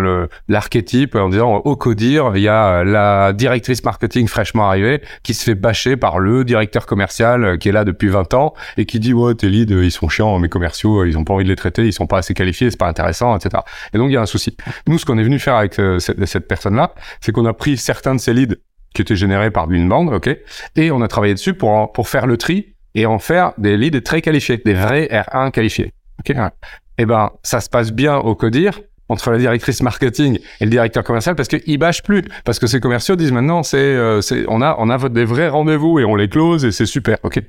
l'archétype 0.49 1.15
en 1.15 1.29
disant 1.29 1.57
au 1.57 1.77
codir, 1.77 2.33
il 2.37 2.43
y 2.43 2.49
a 2.49 2.85
la 2.85 3.33
directrice 3.33 3.83
marketing 3.85 4.29
fraîchement 4.29 4.69
arrivée 4.69 5.03
qui 5.23 5.35
se 5.35 5.45
fait 5.45 5.55
bâcher 5.55 5.97
par 5.97 6.19
le 6.19 6.45
directeur 6.45 6.87
commercial 6.87 7.59
qui 7.59 7.69
est 7.69 7.73
là 7.73 7.85
depuis 7.85 8.09
20 8.09 8.35
ans 8.35 8.55
et 8.77 8.87
qui 8.87 9.01
dit 9.01 9.13
ouais 9.13 9.35
tes 9.35 9.49
leads 9.49 9.83
ils 9.83 9.91
sont 9.91 10.09
chiants, 10.09 10.39
mes 10.39 10.49
commerciaux 10.49 11.05
ils 11.05 11.19
ont 11.19 11.25
pas 11.25 11.35
envie 11.35 11.45
de 11.45 11.49
les 11.49 11.57
traiter, 11.57 11.85
ils 11.85 11.93
sont 11.93 12.07
pas 12.07 12.19
assez 12.19 12.35
qualifiés, 12.35 12.71
c'est 12.71 12.79
pas 12.79 12.89
intéressant, 12.89 13.37
etc. 13.37 13.63
Et 13.93 13.99
donc 13.99 14.11
il 14.11 14.15
y 14.15 14.17
a 14.17 14.23
un 14.23 14.27
souci. 14.27 14.57
Nous 14.87 14.99
ce 14.99 15.07
qu'on 15.07 15.19
est 15.19 15.25
venu 15.25 15.39
faire 15.39 15.57
avec 15.57 15.79
euh, 15.79 15.99
cette, 15.99 16.25
cette 16.27 16.49
personne-là, 16.49 16.95
c'est 17.21 17.33
qu'on 17.33 17.47
a 17.47 17.55
pris 17.55 17.77
certains 17.77 18.15
de 18.15 18.21
ces 18.21 18.33
leads 18.33 18.57
qui 18.95 19.03
étaient 19.03 19.17
générés 19.17 19.51
par 19.51 19.71
une 19.71 19.89
bande, 19.89 20.13
ok, 20.13 20.37
et 20.77 20.91
on 20.91 21.01
a 21.01 21.09
travaillé 21.09 21.35
dessus 21.35 21.55
pour 21.55 21.93
pour 21.93 22.09
faire 22.09 22.27
le 22.27 22.37
tri 22.37 22.72
et 22.95 23.07
en 23.07 23.19
faire 23.19 23.53
des 23.59 23.77
leads 23.77 24.03
très 24.03 24.23
qualifiés, 24.23 24.61
des 24.65 24.75
vrais 24.75 25.07
R1 25.07 25.51
qualifiés. 25.51 25.93
Ok. 26.21 26.37
ouais. 26.37 26.49
Eh 26.99 27.07
ben, 27.07 27.31
ça 27.43 27.61
se 27.61 27.71
passe 27.71 27.91
bien 27.93 28.17
au 28.17 28.35
codir 28.35 28.81
entre 29.09 29.31
la 29.31 29.39
directrice 29.39 29.83
marketing 29.83 30.39
et 30.61 30.65
le 30.65 30.71
directeur 30.71 31.05
commercial 31.05 31.35
parce 31.35 31.49
qu'ils 31.49 31.79
bâchent 31.79 32.03
plus 32.03 32.23
parce 32.45 32.59
que 32.59 32.67
ces 32.67 32.81
commerciaux 32.81 33.17
disent 33.17 33.33
maintenant 33.33 33.63
c'est 33.63 33.77
euh, 33.77 34.21
c'est 34.21 34.45
on 34.49 34.63
a 34.63 34.77
on 34.79 34.89
a 34.89 35.09
des 35.09 35.25
vrais 35.25 35.49
rendez-vous 35.49 35.99
et 35.99 36.05
on 36.05 36.15
les 36.15 36.29
close 36.29 36.65
et 36.65 36.73
c'est 36.73 36.87
super. 36.87 37.19
Ok. 37.23 37.41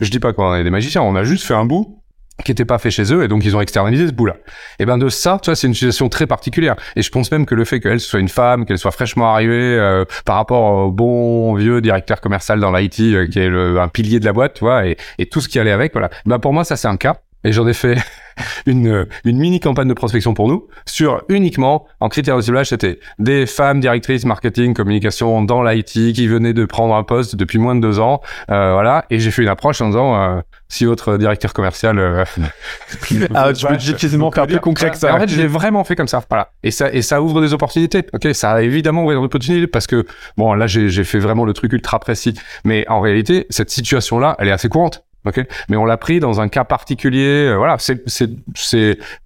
Je 0.00 0.10
dis 0.10 0.18
pas 0.18 0.32
qu'on 0.32 0.54
est 0.54 0.64
des 0.64 0.70
magiciens, 0.70 1.02
on 1.02 1.14
a 1.16 1.24
juste 1.24 1.44
fait 1.44 1.54
un 1.54 1.64
bout 1.64 1.99
qui 2.44 2.52
était 2.52 2.64
pas 2.64 2.78
fait 2.78 2.90
chez 2.90 3.12
eux 3.12 3.22
et 3.24 3.28
donc 3.28 3.44
ils 3.44 3.56
ont 3.56 3.60
externalisé 3.60 4.06
ce 4.08 4.12
bout-là. 4.12 4.36
Et 4.78 4.86
ben 4.86 4.98
de 4.98 5.08
ça, 5.08 5.38
tu 5.42 5.50
vois, 5.50 5.56
c'est 5.56 5.66
une 5.66 5.74
situation 5.74 6.08
très 6.08 6.26
particulière. 6.26 6.76
Et 6.96 7.02
je 7.02 7.10
pense 7.10 7.30
même 7.30 7.46
que 7.46 7.54
le 7.54 7.64
fait 7.64 7.80
qu'elle 7.80 8.00
soit 8.00 8.20
une 8.20 8.28
femme, 8.28 8.64
qu'elle 8.66 8.78
soit 8.78 8.90
fraîchement 8.90 9.32
arrivée 9.32 9.54
euh, 9.78 10.04
par 10.24 10.36
rapport 10.36 10.86
au 10.86 10.90
bon 10.90 11.54
vieux 11.54 11.80
directeur 11.80 12.20
commercial 12.20 12.60
dans 12.60 12.72
l'IT 12.72 13.00
euh, 13.00 13.26
qui 13.26 13.38
est 13.38 13.48
le, 13.48 13.80
un 13.80 13.88
pilier 13.88 14.20
de 14.20 14.24
la 14.24 14.32
boîte, 14.32 14.54
tu 14.54 14.64
vois, 14.64 14.86
et, 14.86 14.96
et 15.18 15.26
tout 15.26 15.40
ce 15.40 15.48
qui 15.48 15.58
allait 15.58 15.72
avec, 15.72 15.92
voilà. 15.92 16.10
Ben 16.26 16.38
pour 16.38 16.52
moi, 16.52 16.64
ça 16.64 16.76
c'est 16.76 16.88
un 16.88 16.96
cas. 16.96 17.16
Et 17.44 17.52
j'en 17.52 17.66
ai 17.66 17.72
fait 17.72 17.96
une, 18.66 19.06
une 19.24 19.38
mini 19.38 19.60
campagne 19.60 19.88
de 19.88 19.94
prospection 19.94 20.34
pour 20.34 20.48
nous 20.48 20.66
sur 20.86 21.22
uniquement 21.28 21.86
en 22.00 22.08
critères 22.08 22.36
de 22.36 22.42
ciblage, 22.42 22.68
c'était 22.68 23.00
des 23.18 23.46
femmes 23.46 23.80
directrices 23.80 24.24
marketing, 24.24 24.74
communication 24.74 25.42
dans 25.42 25.62
l'IT 25.62 26.12
qui 26.12 26.26
venaient 26.26 26.52
de 26.52 26.64
prendre 26.64 26.94
un 26.94 27.02
poste 27.02 27.36
depuis 27.36 27.58
moins 27.58 27.74
de 27.74 27.80
deux 27.80 27.98
ans, 27.98 28.20
euh, 28.50 28.72
voilà. 28.72 29.04
Et 29.10 29.18
j'ai 29.18 29.30
fait 29.30 29.42
une 29.42 29.48
approche 29.48 29.80
en 29.80 29.88
disant 29.88 30.14
euh, 30.14 30.40
si 30.68 30.84
votre 30.84 31.16
directeur 31.16 31.52
commercial 31.52 31.98
euh, 31.98 32.24
Ah, 33.34 33.52
tu 33.52 33.66
peux 33.66 33.76
difficilement 33.76 34.30
faire 34.30 34.46
plus 34.46 34.60
concret 34.60 34.90
que 34.90 34.96
ça. 34.96 35.14
en 35.14 35.18
fait, 35.18 35.28
je 35.28 35.40
l'ai 35.40 35.46
vraiment 35.46 35.84
fait 35.84 35.96
comme 35.96 36.08
ça. 36.08 36.22
Voilà. 36.28 36.50
Et 36.62 36.70
ça, 36.70 36.92
et 36.92 37.02
ça 37.02 37.22
ouvre 37.22 37.40
des 37.40 37.52
opportunités. 37.52 38.06
Ok, 38.12 38.28
ça 38.32 38.52
a 38.52 38.62
évidemment 38.62 39.04
ouvert 39.04 39.18
des 39.18 39.24
opportunités 39.24 39.66
parce 39.66 39.86
que 39.86 40.06
bon, 40.36 40.54
là, 40.54 40.66
j'ai, 40.66 40.88
j'ai 40.88 41.04
fait 41.04 41.18
vraiment 41.18 41.44
le 41.44 41.52
truc 41.52 41.72
ultra 41.72 41.98
précis. 41.98 42.34
Mais 42.64 42.86
en 42.88 43.00
réalité, 43.00 43.46
cette 43.50 43.70
situation-là, 43.70 44.36
elle 44.38 44.48
est 44.48 44.52
assez 44.52 44.68
courante. 44.68 45.04
Ok, 45.26 45.44
mais 45.68 45.76
on 45.76 45.84
l'a 45.84 45.96
pris 45.96 46.18
dans 46.18 46.40
un 46.40 46.48
cas 46.48 46.64
particulier. 46.64 47.46
euh, 47.48 47.56
voilà, 47.56 47.76
c'est, 47.78 48.00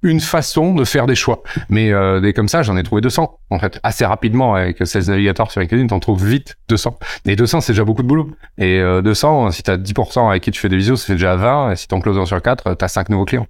une 0.03 0.21
façon 0.21 0.75
de 0.75 0.85
faire 0.85 1.07
des 1.07 1.15
choix. 1.15 1.43
Mais 1.69 1.93
euh, 1.93 2.21
des 2.21 2.33
comme 2.33 2.49
ça, 2.49 2.63
j'en 2.63 2.77
ai 2.77 2.83
trouvé 2.83 3.01
200 3.01 3.39
en 3.51 3.59
fait, 3.59 3.79
assez 3.83 4.05
rapidement 4.05 4.55
avec 4.55 4.85
Sales 4.87 5.07
Navigator 5.07 5.51
sur 5.51 5.61
LinkedIn. 5.61 5.87
T'en 5.87 6.01
trouves 6.01 6.25
vite 6.27 6.57
200. 6.69 6.99
Et 7.27 7.37
200, 7.37 7.61
c'est 7.61 7.73
déjà 7.73 7.85
beaucoup 7.85 8.03
de 8.03 8.09
boulot. 8.09 8.31
Et 8.59 8.81
euh, 8.81 9.03
200, 9.03 9.53
si 9.53 9.63
t'as 9.63 9.77
10% 9.77 10.29
avec 10.29 10.43
qui 10.43 10.51
tu 10.51 10.61
fais 10.61 10.69
des 10.69 10.77
visios, 10.77 10.97
ça 10.97 11.07
fait 11.07 11.13
déjà 11.15 11.37
20. 11.37 11.73
Et 11.73 11.77
si 11.77 11.87
t'en 11.87 12.01
closes 12.01 12.19
un 12.19 12.27
sur 12.27 12.41
4, 12.43 12.75
t'as 12.75 12.89
5 12.89 13.09
nouveaux 13.11 13.25
clients. 13.25 13.47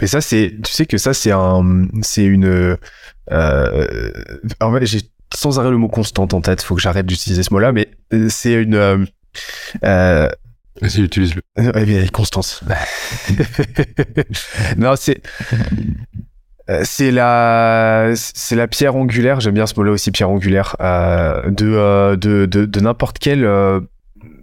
Mais 0.00 0.06
ça, 0.06 0.20
c'est, 0.20 0.54
tu 0.62 0.72
sais 0.72 0.86
que 0.86 0.98
ça, 0.98 1.14
c'est 1.14 1.30
un, 1.30 1.86
c'est 2.02 2.24
une, 2.24 2.76
euh, 3.30 4.12
en 4.60 4.72
fait, 4.72 4.86
j'ai 4.86 5.00
sans 5.34 5.58
arrêt 5.58 5.70
le 5.70 5.78
mot 5.78 5.88
constante 5.88 6.34
en 6.34 6.40
tête. 6.40 6.62
Faut 6.62 6.74
que 6.74 6.80
j'arrête 6.80 7.06
d'utiliser 7.06 7.42
ce 7.42 7.52
mot-là, 7.52 7.72
mais 7.72 7.88
euh, 8.12 8.28
c'est 8.28 8.52
une, 8.52 8.74
euh, 9.84 10.28
Vas-y, 10.80 11.02
utilise-le. 11.02 11.42
Eh 11.56 11.84
bien, 11.84 12.06
Constance. 12.08 12.62
non, 14.76 14.94
c'est 14.96 15.20
euh, 16.70 16.82
c'est 16.84 17.10
la 17.10 18.12
c'est 18.14 18.56
la 18.56 18.68
pierre 18.68 18.96
angulaire. 18.96 19.40
J'aime 19.40 19.54
bien 19.54 19.66
ce 19.66 19.74
mot-là 19.76 19.92
aussi, 19.92 20.10
pierre 20.10 20.30
angulaire, 20.30 20.76
euh, 20.80 21.50
de, 21.50 21.66
euh, 21.66 22.16
de 22.16 22.46
de 22.46 22.64
de 22.64 22.80
n'importe 22.80 23.18
quelle 23.18 23.44
euh, 23.44 23.80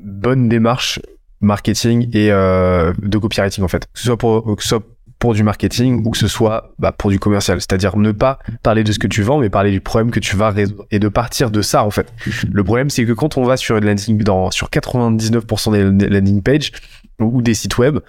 bonne 0.04 0.50
démarche 0.50 1.00
marketing 1.42 2.10
et 2.14 2.28
de 2.30 3.18
copywriting 3.18 3.64
en 3.64 3.70
fait, 3.70 3.86
que 3.94 4.00
ce 4.00 4.06
soit 4.06 4.18
pour 4.18 4.56
que 4.58 4.62
ce 4.62 4.70
soit 4.70 4.84
pour 5.20 5.34
du 5.34 5.44
marketing 5.44 6.02
ou 6.06 6.12
que 6.12 6.18
ce 6.18 6.28
soit 6.28 6.72
bah, 6.80 6.92
pour 6.92 7.10
du 7.10 7.20
commercial. 7.20 7.60
C'est-à-dire 7.60 7.98
ne 7.98 8.12
pas 8.12 8.40
parler 8.64 8.84
de 8.84 8.92
ce 8.92 9.00
que 9.00 9.08
tu 9.08 9.22
vends, 9.22 9.40
mais 9.40 9.50
parler 9.50 9.72
du 9.72 9.82
problème 9.82 10.12
que 10.12 10.20
tu 10.20 10.36
vas 10.36 10.50
résoudre 10.50 10.86
et 10.92 11.00
de 11.00 11.08
partir 11.10 11.52
de 11.52 11.62
ça 11.62 11.84
en 11.84 11.92
fait. 11.92 12.12
Le 12.52 12.64
problème, 12.64 12.90
c'est 12.90 13.06
que 13.06 13.12
quand 13.12 13.38
on 13.38 13.44
va 13.44 13.58
sur 13.58 13.78
une 13.78 13.86
landing, 13.86 14.24
dans, 14.24 14.50
sur 14.52 14.70
99% 14.70 15.98
des 15.98 16.10
landing 16.10 16.42
pages 16.42 16.72
ou 17.20 17.42
des 17.42 17.54
sites 17.54 17.78
web, 17.78 18.00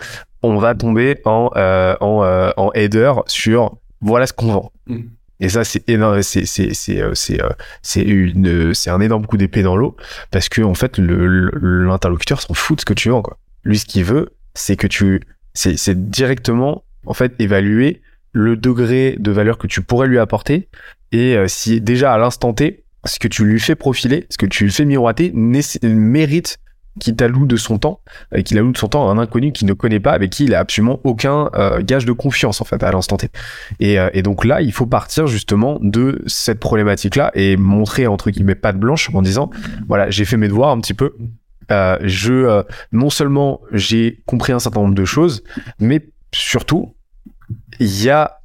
on 0.43 0.57
va 0.59 0.75
tomber 0.75 1.21
en, 1.25 1.51
euh, 1.57 1.97
en, 2.01 2.23
euh, 2.25 2.51
en 2.57 2.71
header 2.75 3.13
sur 3.27 3.77
voilà 4.01 4.27
ce 4.27 4.33
qu'on 4.33 4.53
vend. 4.53 4.73
Mm. 4.87 5.01
Et 5.43 5.49
ça, 5.49 5.65
c'est 5.65 5.89
énorme, 5.89 6.23
c'est, 6.23 6.45
c'est, 6.45 6.75
c'est, 6.75 7.01
euh, 7.01 7.13
c'est, 7.15 7.43
euh, 7.43 7.49
c'est 7.83 8.03
une, 8.03 8.75
c'est 8.75 8.91
un 8.91 9.01
énorme 9.01 9.27
coup 9.27 9.39
d'épée 9.39 9.63
dans 9.63 9.75
l'eau 9.75 9.97
parce 10.31 10.51
que, 10.51 10.61
en 10.61 10.75
fait, 10.75 10.99
le, 10.99 11.27
le- 11.27 11.85
l'interlocuteur 11.87 12.43
s'en 12.43 12.53
fout 12.53 12.77
de 12.77 12.81
ce 12.83 12.85
que 12.85 12.93
tu 12.93 13.09
vends, 13.09 13.23
quoi. 13.23 13.39
Lui, 13.65 13.79
ce 13.79 13.87
qu'il 13.87 14.05
veut, 14.05 14.35
c'est 14.55 14.77
que 14.77 14.87
tu, 14.87 15.23
c'est, 15.55 15.79
c'est 15.79 16.11
directement, 16.11 16.85
en 17.07 17.15
fait, 17.15 17.35
évaluer 17.39 18.03
le 18.33 18.57
degré 18.57 19.17
de 19.19 19.31
valeur 19.31 19.59
que 19.59 19.67
tu 19.67 19.83
pourrais 19.83 20.07
lui 20.07 20.19
apporter 20.19 20.69
et 21.13 21.37
euh, 21.37 21.49
si 21.49 21.81
déjà 21.81 22.13
à 22.13 22.19
l'instant 22.19 22.53
T, 22.53 22.85
ce 23.05 23.19
que 23.19 23.29
tu 23.29 23.45
lui 23.45 23.59
fais 23.59 23.75
profiler, 23.75 24.27
ce 24.31 24.39
que 24.39 24.47
tu 24.47 24.65
lui 24.65 24.73
fais 24.73 24.85
miroiter, 24.85 25.33
mérite 25.35 26.59
qu'il 26.99 27.17
t'alloue 27.17 27.47
de 27.47 27.57
son 27.57 27.79
temps, 27.79 28.01
et 28.35 28.43
qu'il 28.43 28.59
alloue 28.59 28.73
de 28.73 28.79
son 28.79 28.89
temps 28.89 29.09
à 29.09 29.13
un 29.13 29.19
inconnu 29.19 29.53
qu'il 29.53 29.67
ne 29.67 29.73
connaît 29.73 30.01
pas, 30.01 30.13
avec 30.13 30.31
qui 30.31 30.45
il 30.45 30.55
a 30.55 30.59
absolument 30.59 31.01
aucun 31.05 31.49
euh, 31.55 31.81
gage 31.83 32.05
de 32.05 32.13
confiance 32.13 32.61
en 32.61 32.65
fait 32.65 32.83
à 32.83 32.91
l'instant 32.91 33.17
T. 33.17 33.29
Et, 33.79 33.99
euh, 33.99 34.11
et 34.13 34.23
donc 34.23 34.45
là, 34.45 34.61
il 34.61 34.73
faut 34.73 34.87
partir 34.87 35.27
justement 35.27 35.79
de 35.81 36.23
cette 36.27 36.59
problématique-là 36.61 37.31
et 37.35 37.57
montrer 37.57 38.07
entre 38.07 38.31
guillemets 38.31 38.57
pas 38.57 38.73
de 38.73 38.79
blanche 38.79 39.11
en 39.15 39.23
disant 39.23 39.51
voilà, 39.87 40.11
j'ai 40.11 40.25
fait 40.25 40.37
mes 40.37 40.49
devoirs 40.49 40.71
un 40.71 40.81
petit 40.81 40.95
peu. 40.95 41.15
Euh, 41.71 41.97
je 42.03 42.33
euh, 42.33 42.63
non 42.93 43.11
seulement 43.11 43.61
j'ai 43.73 44.21
compris 44.27 44.53
un 44.53 44.59
certain 44.59 44.81
nombre 44.81 44.95
de 44.95 45.05
choses, 45.05 45.45
mais 45.79 46.05
surtout 46.33 46.95
il 47.79 48.03
y 48.03 48.11
a 48.11 48.39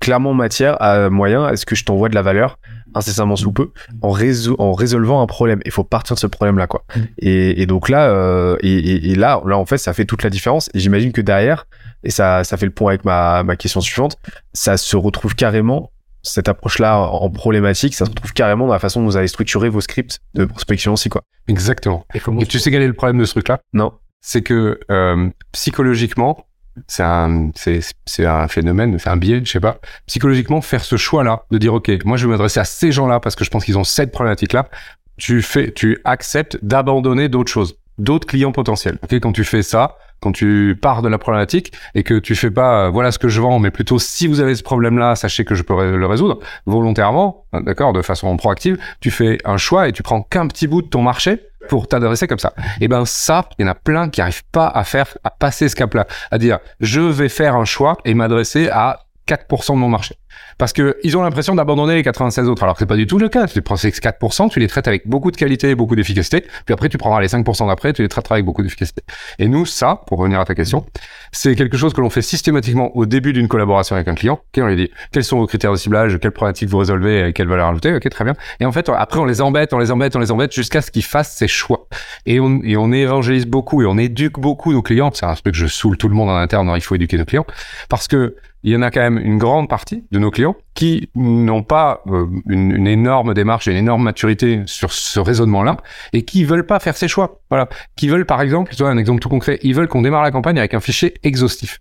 clairement 0.00 0.34
matière 0.34 0.80
à 0.80 1.08
moyen 1.10 1.44
à 1.44 1.56
ce 1.56 1.64
que 1.66 1.74
je 1.74 1.84
t'envoie 1.84 2.08
de 2.08 2.14
la 2.14 2.22
valeur 2.22 2.58
incessamment 2.94 3.36
sous 3.36 3.52
peu 3.52 3.72
en, 4.00 4.10
résol- 4.12 4.54
en 4.58 4.72
résolvant 4.72 5.20
un 5.20 5.26
problème. 5.26 5.60
Il 5.66 5.70
faut 5.70 5.84
partir 5.84 6.14
de 6.14 6.20
ce 6.20 6.26
problème-là, 6.26 6.66
quoi. 6.66 6.84
Et, 7.18 7.60
et 7.60 7.66
donc 7.66 7.88
là, 7.90 8.08
euh, 8.08 8.56
et, 8.60 8.72
et- 8.72 9.10
et 9.10 9.14
là, 9.14 9.42
là, 9.44 9.58
en 9.58 9.66
fait, 9.66 9.76
ça 9.76 9.92
fait 9.92 10.06
toute 10.06 10.22
la 10.22 10.30
différence. 10.30 10.70
Et 10.72 10.78
j'imagine 10.78 11.12
que 11.12 11.20
derrière, 11.20 11.66
et 12.04 12.10
ça, 12.10 12.42
ça 12.44 12.56
fait 12.56 12.64
le 12.64 12.72
point 12.72 12.92
avec 12.92 13.04
ma, 13.04 13.42
ma 13.42 13.56
question 13.56 13.82
suivante, 13.82 14.16
ça 14.54 14.78
se 14.78 14.96
retrouve 14.96 15.34
carrément 15.34 15.90
cette 16.22 16.48
approche-là 16.48 16.98
en 16.98 17.28
problématique, 17.30 17.94
ça 17.94 18.04
se 18.06 18.10
retrouve 18.10 18.32
carrément 18.32 18.66
dans 18.66 18.72
la 18.72 18.78
façon 18.78 19.00
dont 19.00 19.06
vous 19.06 19.16
allez 19.16 19.28
structurer 19.28 19.68
vos 19.68 19.80
scripts 19.82 20.20
de 20.34 20.44
prospection 20.46 20.94
aussi, 20.94 21.08
quoi. 21.10 21.22
Exactement. 21.48 22.06
Et 22.40 22.46
tu 22.46 22.58
sais 22.58 22.70
quel 22.70 22.82
est 22.82 22.86
le 22.88 22.94
problème 22.94 23.18
de 23.18 23.24
ce 23.26 23.32
truc-là? 23.32 23.60
Non. 23.74 23.92
C'est 24.22 24.42
que 24.42 24.80
euh, 24.90 25.28
psychologiquement, 25.52 26.46
c'est 26.86 27.02
un, 27.02 27.50
c'est, 27.54 28.26
un 28.26 28.48
phénomène, 28.48 28.98
c'est 28.98 29.08
un 29.08 29.16
biais, 29.16 29.40
je 29.44 29.50
sais 29.50 29.60
pas. 29.60 29.78
Psychologiquement, 30.06 30.60
faire 30.60 30.84
ce 30.84 30.96
choix-là, 30.96 31.44
de 31.50 31.58
dire 31.58 31.74
ok, 31.74 31.90
moi 32.04 32.16
je 32.16 32.26
vais 32.26 32.32
m'adresser 32.32 32.60
à 32.60 32.64
ces 32.64 32.92
gens-là 32.92 33.20
parce 33.20 33.34
que 33.34 33.44
je 33.44 33.50
pense 33.50 33.64
qu'ils 33.64 33.78
ont 33.78 33.84
cette 33.84 34.12
problématique-là, 34.12 34.68
tu 35.16 35.42
fais, 35.42 35.72
tu 35.72 35.98
acceptes 36.04 36.58
d'abandonner 36.62 37.28
d'autres 37.28 37.50
choses, 37.50 37.78
d'autres 37.98 38.26
clients 38.26 38.52
potentiels. 38.52 38.98
Ok, 39.02 39.14
quand 39.14 39.32
tu 39.32 39.44
fais 39.44 39.62
ça, 39.62 39.96
quand 40.20 40.32
tu 40.32 40.78
pars 40.80 41.02
de 41.02 41.08
la 41.08 41.18
problématique 41.18 41.72
et 41.94 42.02
que 42.02 42.18
tu 42.18 42.34
fais 42.34 42.50
pas, 42.50 42.86
euh, 42.86 42.90
voilà 42.90 43.12
ce 43.12 43.18
que 43.18 43.28
je 43.28 43.40
vends, 43.40 43.58
mais 43.58 43.70
plutôt 43.70 43.98
si 43.98 44.26
vous 44.26 44.40
avez 44.40 44.54
ce 44.54 44.62
problème-là, 44.62 45.14
sachez 45.14 45.44
que 45.44 45.54
je 45.54 45.62
peux 45.62 45.96
le 45.96 46.06
résoudre 46.06 46.40
volontairement, 46.64 47.44
hein, 47.52 47.60
d'accord, 47.60 47.92
de 47.92 48.02
façon 48.02 48.34
proactive. 48.36 48.78
Tu 49.00 49.10
fais 49.10 49.38
un 49.44 49.56
choix 49.56 49.88
et 49.88 49.92
tu 49.92 50.02
prends 50.02 50.22
qu'un 50.22 50.46
petit 50.48 50.66
bout 50.66 50.82
de 50.82 50.88
ton 50.88 51.02
marché 51.02 51.40
pour 51.68 51.88
t'adresser 51.88 52.26
comme 52.26 52.38
ça. 52.38 52.54
Et 52.80 52.88
ben 52.88 53.04
ça, 53.04 53.48
il 53.58 53.62
y 53.62 53.68
en 53.68 53.72
a 53.72 53.74
plein 53.74 54.08
qui 54.08 54.20
arrivent 54.20 54.44
pas 54.52 54.68
à 54.68 54.84
faire, 54.84 55.18
à 55.24 55.30
passer 55.30 55.68
ce 55.68 55.76
cap-là, 55.76 56.06
à 56.30 56.38
dire 56.38 56.58
je 56.80 57.00
vais 57.00 57.28
faire 57.28 57.56
un 57.56 57.64
choix 57.64 57.96
et 58.04 58.14
m'adresser 58.14 58.68
à 58.68 59.00
4% 59.26 59.74
de 59.74 59.78
mon 59.78 59.88
marché. 59.88 60.16
Parce 60.58 60.72
que 60.72 60.96
ils 61.02 61.16
ont 61.16 61.22
l'impression 61.22 61.54
d'abandonner 61.54 61.94
les 61.94 62.02
96 62.02 62.48
autres, 62.48 62.62
alors 62.62 62.74
que 62.74 62.80
c'est 62.80 62.86
pas 62.86 62.96
du 62.96 63.06
tout 63.06 63.18
le 63.18 63.28
cas. 63.28 63.46
Tu 63.46 63.62
prends 63.62 63.76
ces 63.76 63.90
4%, 63.90 64.50
tu 64.50 64.60
les 64.60 64.68
traites 64.68 64.88
avec 64.88 65.06
beaucoup 65.06 65.30
de 65.30 65.36
qualité, 65.36 65.74
beaucoup 65.74 65.96
d'efficacité, 65.96 66.44
puis 66.64 66.72
après 66.72 66.88
tu 66.88 66.98
prendras 66.98 67.20
les 67.20 67.28
5% 67.28 67.66
d'après, 67.66 67.92
tu 67.92 68.02
les 68.02 68.08
traiteras 68.08 68.36
avec 68.36 68.44
beaucoup 68.44 68.62
d'efficacité. 68.62 69.02
Et 69.38 69.48
nous, 69.48 69.66
ça, 69.66 70.02
pour 70.06 70.18
revenir 70.18 70.40
à 70.40 70.44
ta 70.44 70.54
question, 70.54 70.86
c'est 71.32 71.54
quelque 71.54 71.76
chose 71.76 71.92
que 71.92 72.00
l'on 72.00 72.10
fait 72.10 72.22
systématiquement 72.22 72.96
au 72.96 73.06
début 73.06 73.32
d'une 73.32 73.48
collaboration 73.48 73.96
avec 73.96 74.08
un 74.08 74.14
client. 74.14 74.34
Ok, 74.34 74.62
on 74.62 74.66
lui 74.66 74.76
dit 74.76 74.90
quels 75.12 75.24
sont 75.24 75.38
vos 75.38 75.46
critères 75.46 75.72
de 75.72 75.76
ciblage, 75.76 76.18
quelles 76.20 76.30
problématiques 76.30 76.68
vous 76.68 76.78
résolvez, 76.78 77.28
et 77.28 77.32
quelle 77.32 77.48
valeur 77.48 77.68
ajoutée. 77.68 77.94
Ok, 77.94 78.08
très 78.08 78.24
bien. 78.24 78.34
Et 78.60 78.66
en 78.66 78.72
fait, 78.72 78.88
après, 78.88 79.20
on 79.20 79.24
les 79.24 79.40
embête, 79.40 79.72
on 79.72 79.78
les 79.78 79.90
embête, 79.90 80.16
on 80.16 80.20
les 80.20 80.30
embête 80.30 80.52
jusqu'à 80.52 80.80
ce 80.80 80.90
qu'ils 80.90 81.04
fassent 81.04 81.34
ses 81.36 81.48
choix. 81.48 81.88
Et 82.24 82.40
on, 82.40 82.60
et 82.62 82.76
on 82.76 82.92
évangélise 82.92 83.46
beaucoup 83.46 83.82
et 83.82 83.86
on 83.86 83.98
éduque 83.98 84.38
beaucoup 84.38 84.72
nos 84.72 84.82
clients. 84.82 85.10
C'est 85.12 85.26
un 85.26 85.34
truc 85.34 85.54
que 85.54 85.58
je 85.58 85.66
saoule 85.66 85.96
tout 85.96 86.08
le 86.08 86.14
monde 86.14 86.30
en 86.30 86.36
interne. 86.36 86.70
Il 86.74 86.80
faut 86.80 86.94
éduquer 86.94 87.18
nos 87.18 87.24
clients 87.24 87.46
parce 87.88 88.08
que 88.08 88.36
il 88.62 88.72
y 88.72 88.76
en 88.76 88.82
a 88.82 88.90
quand 88.90 89.00
même 89.00 89.18
une 89.18 89.38
grande 89.38 89.68
partie 89.68 90.04
de 90.10 90.18
nos 90.18 90.25
clients 90.30 90.56
qui 90.74 91.08
n'ont 91.14 91.62
pas 91.62 92.02
euh, 92.08 92.26
une, 92.48 92.86
énorme 92.86 93.34
démarche, 93.34 93.66
une 93.66 93.76
énorme 93.76 94.02
maturité 94.02 94.62
sur 94.66 94.92
ce 94.92 95.20
raisonnement-là 95.20 95.78
et 96.12 96.22
qui 96.22 96.44
veulent 96.44 96.66
pas 96.66 96.80
faire 96.80 96.96
ces 96.96 97.08
choix. 97.08 97.40
Voilà, 97.50 97.68
qui 97.96 98.08
veulent 98.08 98.26
par 98.26 98.40
exemple, 98.40 98.72
te 98.72 98.78
donne 98.78 98.96
un 98.96 98.98
exemple 98.98 99.20
tout 99.20 99.28
concret, 99.28 99.58
ils 99.62 99.74
veulent 99.74 99.88
qu'on 99.88 100.02
démarre 100.02 100.22
la 100.22 100.30
campagne 100.30 100.58
avec 100.58 100.74
un 100.74 100.80
fichier 100.80 101.14
exhaustif. 101.22 101.80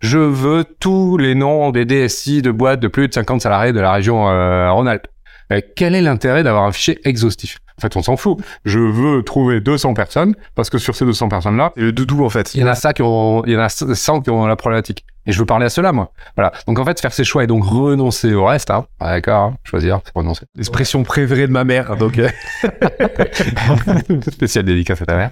Je 0.00 0.18
veux 0.18 0.64
tous 0.64 1.16
les 1.16 1.34
noms 1.34 1.70
des 1.70 1.84
DSI 1.84 2.42
de 2.42 2.50
boîtes 2.50 2.80
de 2.80 2.88
plus 2.88 3.08
de 3.08 3.14
50 3.14 3.40
salariés 3.40 3.72
de 3.72 3.80
la 3.80 3.92
région 3.92 4.28
euh, 4.28 4.70
Rhône-Alpes. 4.70 5.08
Euh, 5.52 5.60
quel 5.74 5.94
est 5.94 6.02
l'intérêt 6.02 6.42
d'avoir 6.42 6.64
un 6.64 6.72
fichier 6.72 7.00
exhaustif? 7.04 7.58
En 7.78 7.82
fait, 7.82 7.96
on 7.96 8.02
s'en 8.02 8.16
fout. 8.16 8.38
Je 8.64 8.78
veux 8.78 9.22
trouver 9.22 9.60
200 9.60 9.94
personnes 9.94 10.34
parce 10.54 10.70
que 10.70 10.78
sur 10.78 10.94
ces 10.94 11.04
200 11.04 11.28
personnes-là, 11.28 11.72
le 11.76 11.92
doudou, 11.92 12.24
en 12.24 12.30
fait. 12.30 12.54
il 12.54 12.60
y 12.60 12.64
en 12.64 12.68
a 12.68 12.74
ça 12.74 12.92
qui 12.92 13.02
ont, 13.02 13.44
il 13.44 13.52
y 13.52 13.56
en 13.56 13.60
a 13.60 13.68
100 13.68 14.22
qui 14.22 14.30
ont 14.30 14.46
la 14.46 14.56
problématique. 14.56 15.04
Et 15.26 15.32
je 15.32 15.38
veux 15.40 15.46
parler 15.46 15.66
à 15.66 15.68
ceux-là, 15.68 15.92
moi. 15.92 16.12
Voilà. 16.36 16.52
Donc, 16.66 16.78
en 16.78 16.84
fait, 16.84 17.00
faire 17.00 17.12
ses 17.12 17.24
choix 17.24 17.42
et 17.42 17.46
donc 17.48 17.64
renoncer 17.64 18.32
au 18.32 18.44
reste, 18.44 18.70
hein. 18.70 18.86
Ah, 19.00 19.10
D'accord, 19.10 19.42
hein. 19.42 19.56
choisir, 19.64 20.00
renoncer. 20.14 20.46
L'expression 20.54 21.02
préférée 21.02 21.48
de 21.48 21.52
ma 21.52 21.64
mère, 21.64 21.96
donc... 21.96 22.18
euh, 22.18 22.30
Spécial 24.30 24.64
dédicace 24.64 25.02
à 25.02 25.06
ta 25.06 25.16
mère. 25.16 25.30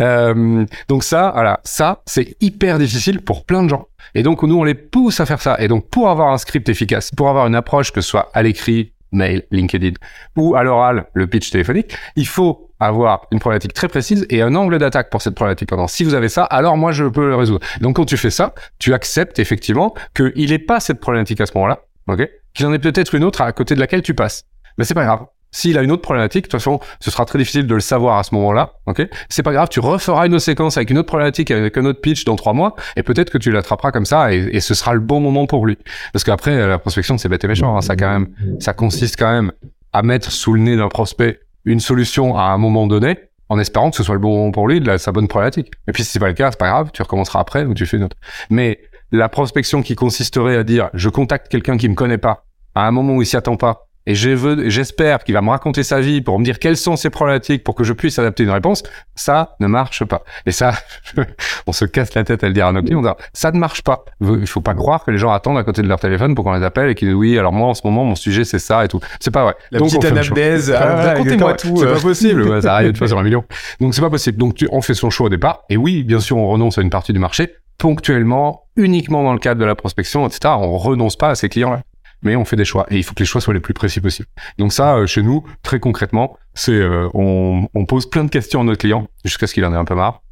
Euh, 0.00 0.64
donc 0.88 1.04
ça, 1.04 1.32
voilà, 1.34 1.60
ça, 1.64 2.02
c'est 2.06 2.36
hyper 2.40 2.78
difficile 2.78 3.20
pour 3.20 3.44
plein 3.44 3.62
de 3.62 3.68
gens. 3.68 3.88
Et 4.14 4.22
donc, 4.22 4.42
nous, 4.42 4.56
on 4.58 4.64
les 4.64 4.74
pousse 4.74 5.20
à 5.20 5.26
faire 5.26 5.42
ça. 5.42 5.56
Et 5.60 5.68
donc, 5.68 5.90
pour 5.90 6.08
avoir 6.08 6.32
un 6.32 6.38
script 6.38 6.68
efficace, 6.70 7.10
pour 7.14 7.28
avoir 7.28 7.46
une 7.46 7.54
approche 7.54 7.92
que 7.92 8.00
ce 8.00 8.08
soit 8.08 8.30
à 8.32 8.42
l'écrit, 8.42 8.92
mail, 9.12 9.44
LinkedIn, 9.50 9.94
ou 10.36 10.54
à 10.56 10.62
l'oral, 10.62 11.06
le 11.14 11.26
pitch 11.26 11.50
téléphonique, 11.50 11.96
il 12.16 12.26
faut 12.26 12.70
avoir 12.80 13.26
une 13.30 13.38
problématique 13.38 13.72
très 13.72 13.88
précise 13.88 14.26
et 14.30 14.42
un 14.42 14.54
angle 14.54 14.78
d'attaque 14.78 15.10
pour 15.10 15.22
cette 15.22 15.34
problématique. 15.34 15.68
Pendant, 15.68 15.88
si 15.88 16.04
vous 16.04 16.14
avez 16.14 16.28
ça, 16.28 16.44
alors 16.44 16.76
moi, 16.76 16.92
je 16.92 17.04
peux 17.04 17.28
le 17.28 17.36
résoudre. 17.36 17.64
Donc, 17.80 17.96
quand 17.96 18.04
tu 18.04 18.16
fais 18.16 18.30
ça, 18.30 18.54
tu 18.78 18.92
acceptes 18.94 19.38
effectivement 19.38 19.94
qu'il 20.14 20.50
n'ait 20.50 20.58
pas 20.58 20.80
cette 20.80 21.00
problématique 21.00 21.40
à 21.40 21.46
ce 21.46 21.52
moment-là, 21.54 21.80
ok? 22.08 22.28
Qu'il 22.54 22.66
en 22.66 22.72
ait 22.72 22.78
peut-être 22.78 23.14
une 23.14 23.24
autre 23.24 23.40
à 23.40 23.52
côté 23.52 23.74
de 23.74 23.80
laquelle 23.80 24.02
tu 24.02 24.14
passes. 24.14 24.44
Mais 24.78 24.84
c'est 24.84 24.94
pas 24.94 25.04
grave. 25.04 25.26
S'il 25.56 25.78
a 25.78 25.82
une 25.82 25.90
autre 25.90 26.02
problématique, 26.02 26.44
de 26.44 26.50
toute 26.50 26.60
façon, 26.60 26.80
ce 27.00 27.10
sera 27.10 27.24
très 27.24 27.38
difficile 27.38 27.66
de 27.66 27.74
le 27.74 27.80
savoir 27.80 28.18
à 28.18 28.24
ce 28.24 28.34
moment-là, 28.34 28.74
ok? 28.84 29.08
C'est 29.30 29.42
pas 29.42 29.54
grave, 29.54 29.68
tu 29.70 29.80
referas 29.80 30.26
une 30.26 30.34
autre 30.34 30.44
séquence 30.44 30.76
avec 30.76 30.90
une 30.90 30.98
autre 30.98 31.06
problématique, 31.06 31.50
avec 31.50 31.78
un 31.78 31.86
autre 31.86 32.02
pitch 32.02 32.26
dans 32.26 32.36
trois 32.36 32.52
mois, 32.52 32.76
et 32.94 33.02
peut-être 33.02 33.30
que 33.30 33.38
tu 33.38 33.50
l'attraperas 33.50 33.90
comme 33.90 34.04
ça, 34.04 34.34
et, 34.34 34.60
ce 34.60 34.74
sera 34.74 34.92
le 34.92 35.00
bon 35.00 35.18
moment 35.18 35.46
pour 35.46 35.64
lui. 35.64 35.78
Parce 36.12 36.24
qu'après, 36.24 36.66
la 36.66 36.78
prospection, 36.78 37.16
c'est 37.16 37.30
bête 37.30 37.42
et 37.42 37.48
méchant, 37.48 37.74
hein, 37.74 37.80
ça 37.80 37.96
quand 37.96 38.06
même, 38.06 38.28
ça 38.60 38.74
consiste 38.74 39.18
quand 39.18 39.32
même 39.32 39.50
à 39.94 40.02
mettre 40.02 40.30
sous 40.30 40.52
le 40.52 40.60
nez 40.60 40.76
d'un 40.76 40.88
prospect 40.88 41.40
une 41.64 41.80
solution 41.80 42.36
à 42.36 42.42
un 42.42 42.58
moment 42.58 42.86
donné, 42.86 43.16
en 43.48 43.58
espérant 43.58 43.88
que 43.88 43.96
ce 43.96 44.02
soit 44.02 44.14
le 44.14 44.20
bon 44.20 44.36
moment 44.36 44.50
pour 44.50 44.68
lui, 44.68 44.80
de 44.80 44.96
sa 44.98 45.10
bonne 45.10 45.26
problématique. 45.26 45.72
Et 45.88 45.92
puis 45.92 46.04
si 46.04 46.10
c'est 46.10 46.18
pas 46.18 46.28
le 46.28 46.34
cas, 46.34 46.50
c'est 46.50 46.60
pas 46.60 46.68
grave, 46.68 46.90
tu 46.92 47.00
recommenceras 47.00 47.40
après 47.40 47.64
ou 47.64 47.72
tu 47.72 47.86
fais 47.86 47.96
une 47.96 48.04
autre. 48.04 48.18
Mais 48.50 48.78
la 49.10 49.30
prospection 49.30 49.80
qui 49.80 49.94
consisterait 49.94 50.56
à 50.56 50.64
dire 50.64 50.90
je 50.92 51.08
contacte 51.08 51.48
quelqu'un 51.48 51.78
qui 51.78 51.88
me 51.88 51.94
connaît 51.94 52.18
pas 52.18 52.44
à 52.74 52.86
un 52.86 52.90
moment 52.90 53.14
où 53.14 53.22
il 53.22 53.26
s'y 53.26 53.38
attend 53.38 53.56
pas 53.56 53.85
et 54.06 54.14
je 54.14 54.68
j'espère 54.68 55.24
qu'il 55.24 55.34
va 55.34 55.42
me 55.42 55.50
raconter 55.50 55.82
sa 55.82 56.00
vie 56.00 56.20
pour 56.20 56.38
me 56.38 56.44
dire 56.44 56.58
quelles 56.58 56.76
sont 56.76 56.96
ses 56.96 57.10
problématiques 57.10 57.64
pour 57.64 57.74
que 57.74 57.84
je 57.84 57.92
puisse 57.92 58.18
adapter 58.18 58.44
une 58.44 58.50
réponse, 58.50 58.82
ça 59.14 59.56
ne 59.60 59.66
marche 59.66 60.04
pas. 60.04 60.22
Et 60.46 60.52
ça, 60.52 60.72
on 61.66 61.72
se 61.72 61.84
casse 61.84 62.14
la 62.14 62.24
tête 62.24 62.44
à 62.44 62.46
le 62.48 62.52
dire 62.52 62.66
à 62.66 62.72
nos 62.72 62.82
clients, 62.82 63.00
on 63.00 63.02
dit, 63.02 63.08
ça 63.32 63.50
ne 63.52 63.58
marche 63.58 63.82
pas. 63.82 64.04
Il 64.20 64.46
faut 64.46 64.60
pas 64.60 64.74
croire 64.74 65.04
que 65.04 65.10
les 65.10 65.18
gens 65.18 65.32
attendent 65.32 65.58
à 65.58 65.64
côté 65.64 65.82
de 65.82 65.88
leur 65.88 65.98
téléphone 66.00 66.34
pour 66.34 66.44
qu'on 66.44 66.54
les 66.54 66.64
appelle 66.64 66.90
et 66.90 66.94
qu'ils 66.94 67.08
disent 67.08 67.16
oui, 67.16 67.38
alors 67.38 67.52
moi 67.52 67.68
en 67.68 67.74
ce 67.74 67.82
moment 67.84 68.04
mon 68.04 68.14
sujet 68.14 68.44
c'est 68.44 68.58
ça 68.58 68.84
et 68.84 68.88
tout. 68.88 69.00
C'est 69.20 69.30
pas 69.32 69.42
vrai. 69.44 69.54
La 69.70 69.78
Donc, 69.80 69.88
petite 69.88 70.04
anamnèse, 70.04 70.70
Ah, 70.70 70.82
alors, 70.82 70.98
ouais, 70.98 71.04
racontez-moi 71.12 71.54
tout. 71.54 71.76
C'est 71.76 71.86
euh. 71.86 71.94
pas 71.94 72.00
possible. 72.00 72.42
Ouais, 72.48 72.60
ça 72.60 72.74
arrive 72.74 72.88
une 72.90 72.96
fois 72.96 73.08
sur 73.08 73.18
un 73.18 73.22
million. 73.22 73.44
Donc 73.80 73.94
c'est 73.94 74.00
pas 74.02 74.10
possible. 74.10 74.38
Donc 74.38 74.54
tu- 74.54 74.68
on 74.72 74.80
fait 74.82 74.94
son 74.94 75.10
choix 75.10 75.26
au 75.26 75.30
départ. 75.30 75.62
Et 75.68 75.76
oui, 75.76 76.04
bien 76.04 76.20
sûr, 76.20 76.36
on 76.36 76.48
renonce 76.48 76.78
à 76.78 76.82
une 76.82 76.90
partie 76.90 77.12
du 77.12 77.18
marché 77.18 77.54
ponctuellement, 77.78 78.64
uniquement 78.76 79.22
dans 79.22 79.32
le 79.32 79.38
cadre 79.38 79.60
de 79.60 79.64
la 79.66 79.74
prospection, 79.74 80.26
etc. 80.26 80.54
On 80.58 80.76
renonce 80.78 81.16
pas 81.16 81.30
à 81.30 81.34
ces 81.34 81.48
clients-là. 81.48 81.82
Mais 82.26 82.34
on 82.34 82.44
fait 82.44 82.56
des 82.56 82.64
choix 82.64 82.86
et 82.90 82.96
il 82.96 83.04
faut 83.04 83.14
que 83.14 83.20
les 83.20 83.24
choix 83.24 83.40
soient 83.40 83.54
les 83.54 83.60
plus 83.60 83.72
précis 83.72 84.00
possibles. 84.00 84.26
Donc 84.58 84.72
ça, 84.72 84.96
euh, 84.96 85.06
chez 85.06 85.22
nous, 85.22 85.44
très 85.62 85.78
concrètement, 85.78 86.36
c'est 86.54 86.72
euh, 86.72 87.08
on, 87.14 87.68
on 87.72 87.86
pose 87.86 88.10
plein 88.10 88.24
de 88.24 88.30
questions 88.30 88.62
à 88.62 88.64
notre 88.64 88.80
client 88.80 89.06
jusqu'à 89.24 89.46
ce 89.46 89.54
qu'il 89.54 89.64
en 89.64 89.72
ait 89.72 89.76
un 89.76 89.84
peu 89.84 89.94
marre. 89.94 90.22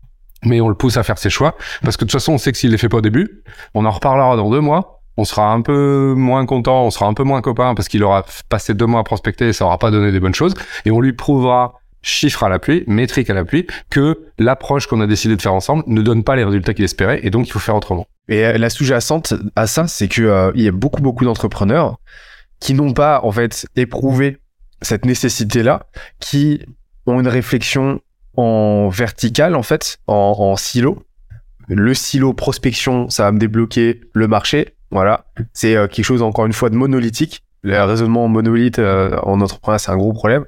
Mais 0.44 0.60
on 0.60 0.68
le 0.68 0.74
pousse 0.74 0.96
à 0.96 1.04
faire 1.04 1.18
ses 1.18 1.30
choix 1.30 1.56
parce 1.84 1.96
que 1.96 2.04
de 2.04 2.10
toute 2.10 2.18
façon, 2.18 2.32
on 2.32 2.38
sait 2.38 2.50
que 2.50 2.58
s'il 2.58 2.72
les 2.72 2.78
fait 2.78 2.88
pas 2.88 2.96
au 2.96 3.00
début, 3.00 3.44
on 3.74 3.84
en 3.84 3.90
reparlera 3.92 4.36
dans 4.36 4.50
deux 4.50 4.60
mois. 4.60 5.02
On 5.16 5.22
sera 5.24 5.52
un 5.52 5.60
peu 5.60 6.14
moins 6.16 6.44
content, 6.46 6.84
on 6.84 6.90
sera 6.90 7.06
un 7.06 7.14
peu 7.14 7.22
moins 7.22 7.40
copain 7.40 7.76
parce 7.76 7.86
qu'il 7.86 8.02
aura 8.02 8.24
passé 8.48 8.74
deux 8.74 8.86
mois 8.86 8.98
à 8.98 9.04
prospecter 9.04 9.50
et 9.50 9.52
ça 9.52 9.66
aura 9.66 9.78
pas 9.78 9.92
donné 9.92 10.10
des 10.10 10.18
bonnes 10.18 10.34
choses. 10.34 10.54
Et 10.84 10.90
on 10.90 11.00
lui 11.00 11.12
prouvera 11.12 11.74
chiffre 12.04 12.44
à 12.44 12.48
l'appui, 12.48 12.84
métrique 12.86 13.30
à 13.30 13.34
l'appui, 13.34 13.66
que 13.90 14.20
l'approche 14.38 14.86
qu'on 14.86 15.00
a 15.00 15.06
décidé 15.06 15.34
de 15.36 15.42
faire 15.42 15.54
ensemble 15.54 15.82
ne 15.86 16.02
donne 16.02 16.22
pas 16.22 16.36
les 16.36 16.44
résultats 16.44 16.74
qu'il 16.74 16.84
espérait 16.84 17.20
et 17.22 17.30
donc 17.30 17.48
il 17.48 17.50
faut 17.50 17.58
faire 17.58 17.74
autrement. 17.74 18.06
Et 18.28 18.44
euh, 18.44 18.58
la 18.58 18.70
sous-jacente 18.70 19.34
à 19.56 19.66
ça, 19.66 19.88
c'est 19.88 20.08
que 20.08 20.22
euh, 20.22 20.52
il 20.54 20.62
y 20.62 20.68
a 20.68 20.72
beaucoup 20.72 21.02
beaucoup 21.02 21.24
d'entrepreneurs 21.24 21.98
qui 22.60 22.74
n'ont 22.74 22.92
pas 22.92 23.20
en 23.24 23.32
fait 23.32 23.66
éprouvé 23.74 24.38
cette 24.82 25.06
nécessité-là, 25.06 25.86
qui 26.20 26.60
ont 27.06 27.20
une 27.20 27.28
réflexion 27.28 28.00
en 28.36 28.88
verticale 28.90 29.56
en 29.56 29.62
fait, 29.62 29.98
en, 30.06 30.56
silo. 30.56 31.02
Le 31.68 31.94
silo 31.94 32.34
prospection, 32.34 33.08
ça 33.08 33.24
va 33.24 33.32
me 33.32 33.38
débloquer 33.38 34.02
le 34.12 34.28
marché. 34.28 34.74
Voilà, 34.90 35.24
c'est 35.54 35.74
euh, 35.74 35.88
quelque 35.88 36.04
chose 36.04 36.22
encore 36.22 36.44
une 36.44 36.52
fois 36.52 36.68
de 36.68 36.76
monolithique. 36.76 37.42
Le 37.62 37.82
raisonnement 37.82 38.28
monolithe 38.28 38.78
en 38.78 39.40
entrepreneur, 39.40 39.80
c'est 39.80 39.90
un 39.90 39.96
gros 39.96 40.12
problème. 40.12 40.44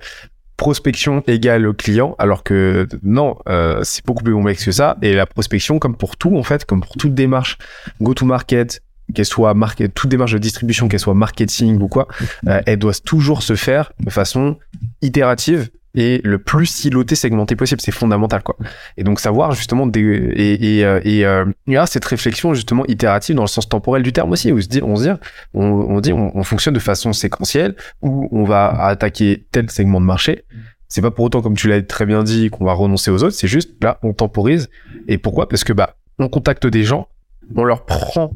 Prospection 0.56 1.22
égale 1.26 1.72
client, 1.74 2.14
alors 2.18 2.42
que 2.42 2.88
non, 3.02 3.36
euh, 3.48 3.80
c'est 3.84 4.04
beaucoup 4.06 4.24
plus 4.24 4.32
complexe 4.32 4.64
que 4.64 4.72
ça. 4.72 4.96
Et 5.02 5.12
la 5.12 5.26
prospection, 5.26 5.78
comme 5.78 5.96
pour 5.96 6.16
tout 6.16 6.36
en 6.36 6.42
fait, 6.42 6.64
comme 6.64 6.80
pour 6.80 6.96
toute 6.96 7.14
démarche 7.14 7.58
go-to-market, 8.00 8.82
qu'elle 9.14 9.24
soit 9.24 9.54
market, 9.54 9.94
toute 9.94 10.10
démarche 10.10 10.32
de 10.32 10.38
distribution, 10.38 10.88
qu'elle 10.88 11.00
soit 11.00 11.14
marketing 11.14 11.80
ou 11.80 11.88
quoi, 11.88 12.08
euh, 12.48 12.60
elle 12.66 12.78
doit 12.78 12.94
toujours 13.04 13.42
se 13.42 13.54
faire 13.54 13.92
de 14.00 14.10
façon 14.10 14.58
itérative 15.02 15.70
et 15.96 16.20
le 16.22 16.38
plus 16.38 16.66
siloté, 16.66 17.16
segmenté 17.16 17.56
possible. 17.56 17.80
C'est 17.80 17.90
fondamental, 17.92 18.42
quoi. 18.42 18.56
Et 18.96 19.02
donc 19.02 19.18
savoir 19.18 19.52
justement 19.52 19.86
des, 19.86 20.00
et 20.00 20.78
et 20.78 20.84
euh, 20.84 21.00
et 21.02 21.26
euh, 21.26 21.46
il 21.66 21.72
y 21.72 21.76
a 21.76 21.86
cette 21.86 22.04
réflexion 22.04 22.54
justement 22.54 22.84
itérative 22.86 23.34
dans 23.34 23.42
le 23.42 23.48
sens 23.48 23.68
temporel 23.68 24.02
du 24.02 24.12
terme 24.12 24.30
aussi. 24.30 24.52
Où 24.52 24.60
se 24.60 24.68
dit, 24.68 24.82
on 24.82 24.96
se 24.96 25.04
dit, 25.04 25.10
on, 25.54 25.64
on 25.64 26.00
dit, 26.00 26.12
on, 26.12 26.36
on 26.36 26.44
fonctionne 26.44 26.74
de 26.74 26.78
façon 26.78 27.12
séquentielle 27.12 27.74
où 28.02 28.28
on 28.30 28.44
va 28.44 28.68
attaquer 28.84 29.46
tel 29.50 29.70
segment 29.70 30.00
de 30.00 30.06
marché. 30.06 30.44
C'est 30.88 31.02
pas 31.02 31.10
pour 31.10 31.24
autant, 31.24 31.42
comme 31.42 31.56
tu 31.56 31.68
l'as 31.68 31.82
très 31.82 32.06
bien 32.06 32.22
dit, 32.22 32.48
qu'on 32.50 32.64
va 32.64 32.72
renoncer 32.72 33.10
aux 33.10 33.24
autres. 33.24 33.34
C'est 33.34 33.48
juste 33.48 33.82
là, 33.82 33.98
on 34.04 34.12
temporise. 34.12 34.68
Et 35.08 35.18
pourquoi? 35.18 35.48
Parce 35.48 35.64
que 35.64 35.72
bah, 35.72 35.96
on 36.18 36.28
contacte 36.28 36.66
des 36.66 36.84
gens, 36.84 37.08
on 37.56 37.64
leur 37.64 37.84
prend 37.84 38.30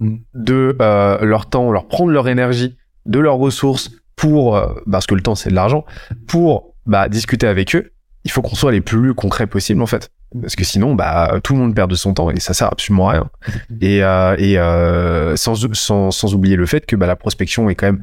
de 0.00 0.76
euh, 0.80 1.24
leur 1.24 1.48
temps, 1.48 1.68
on 1.68 1.70
leur 1.70 1.86
prend 1.86 2.06
de 2.06 2.12
leur 2.12 2.28
énergie, 2.28 2.76
de 3.06 3.20
leurs 3.20 3.36
ressources 3.36 3.90
pour, 4.16 4.56
euh, 4.56 4.74
parce 4.90 5.06
que 5.06 5.14
le 5.14 5.20
temps 5.20 5.36
c'est 5.36 5.50
de 5.50 5.54
l'argent, 5.54 5.84
pour 6.26 6.71
bah, 6.86 7.08
discuter 7.08 7.46
avec 7.46 7.74
eux. 7.74 7.92
Il 8.24 8.30
faut 8.30 8.42
qu'on 8.42 8.54
soit 8.54 8.72
les 8.72 8.80
plus 8.80 9.14
concrets 9.14 9.46
possible 9.46 9.82
en 9.82 9.86
fait. 9.86 10.10
parce 10.40 10.54
que 10.54 10.64
sinon, 10.64 10.94
bah, 10.94 11.40
tout 11.42 11.54
le 11.54 11.58
monde 11.58 11.74
perd 11.74 11.90
de 11.90 11.96
son 11.96 12.14
temps 12.14 12.30
et 12.30 12.40
ça 12.40 12.54
sert 12.54 12.68
absolument 12.68 13.08
à 13.08 13.12
rien. 13.12 13.30
Et, 13.80 14.04
euh, 14.04 14.36
et 14.38 14.58
euh, 14.58 15.36
sans, 15.36 15.54
sans, 15.72 16.10
sans 16.10 16.34
oublier 16.34 16.56
le 16.56 16.66
fait 16.66 16.86
que 16.86 16.94
bah, 16.96 17.06
la 17.06 17.16
prospection 17.16 17.68
est 17.68 17.74
quand 17.74 17.86
même 17.86 18.02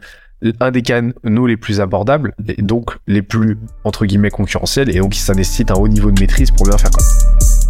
un 0.59 0.71
des 0.71 0.81
canaux 0.81 1.47
les 1.47 1.57
plus 1.57 1.81
abordables 1.81 2.33
et 2.47 2.61
donc 2.61 2.97
les 3.07 3.21
plus 3.21 3.57
entre 3.83 4.05
guillemets 4.05 4.29
concurrentiels 4.29 4.89
et 4.89 4.99
donc 4.99 5.13
ça 5.13 5.33
nécessite 5.33 5.69
un 5.69 5.75
haut 5.75 5.89
niveau 5.89 6.11
de 6.11 6.19
maîtrise 6.21 6.51
pour 6.51 6.65
bien 6.65 6.77
faire 6.77 6.91
quoi. 6.91 7.03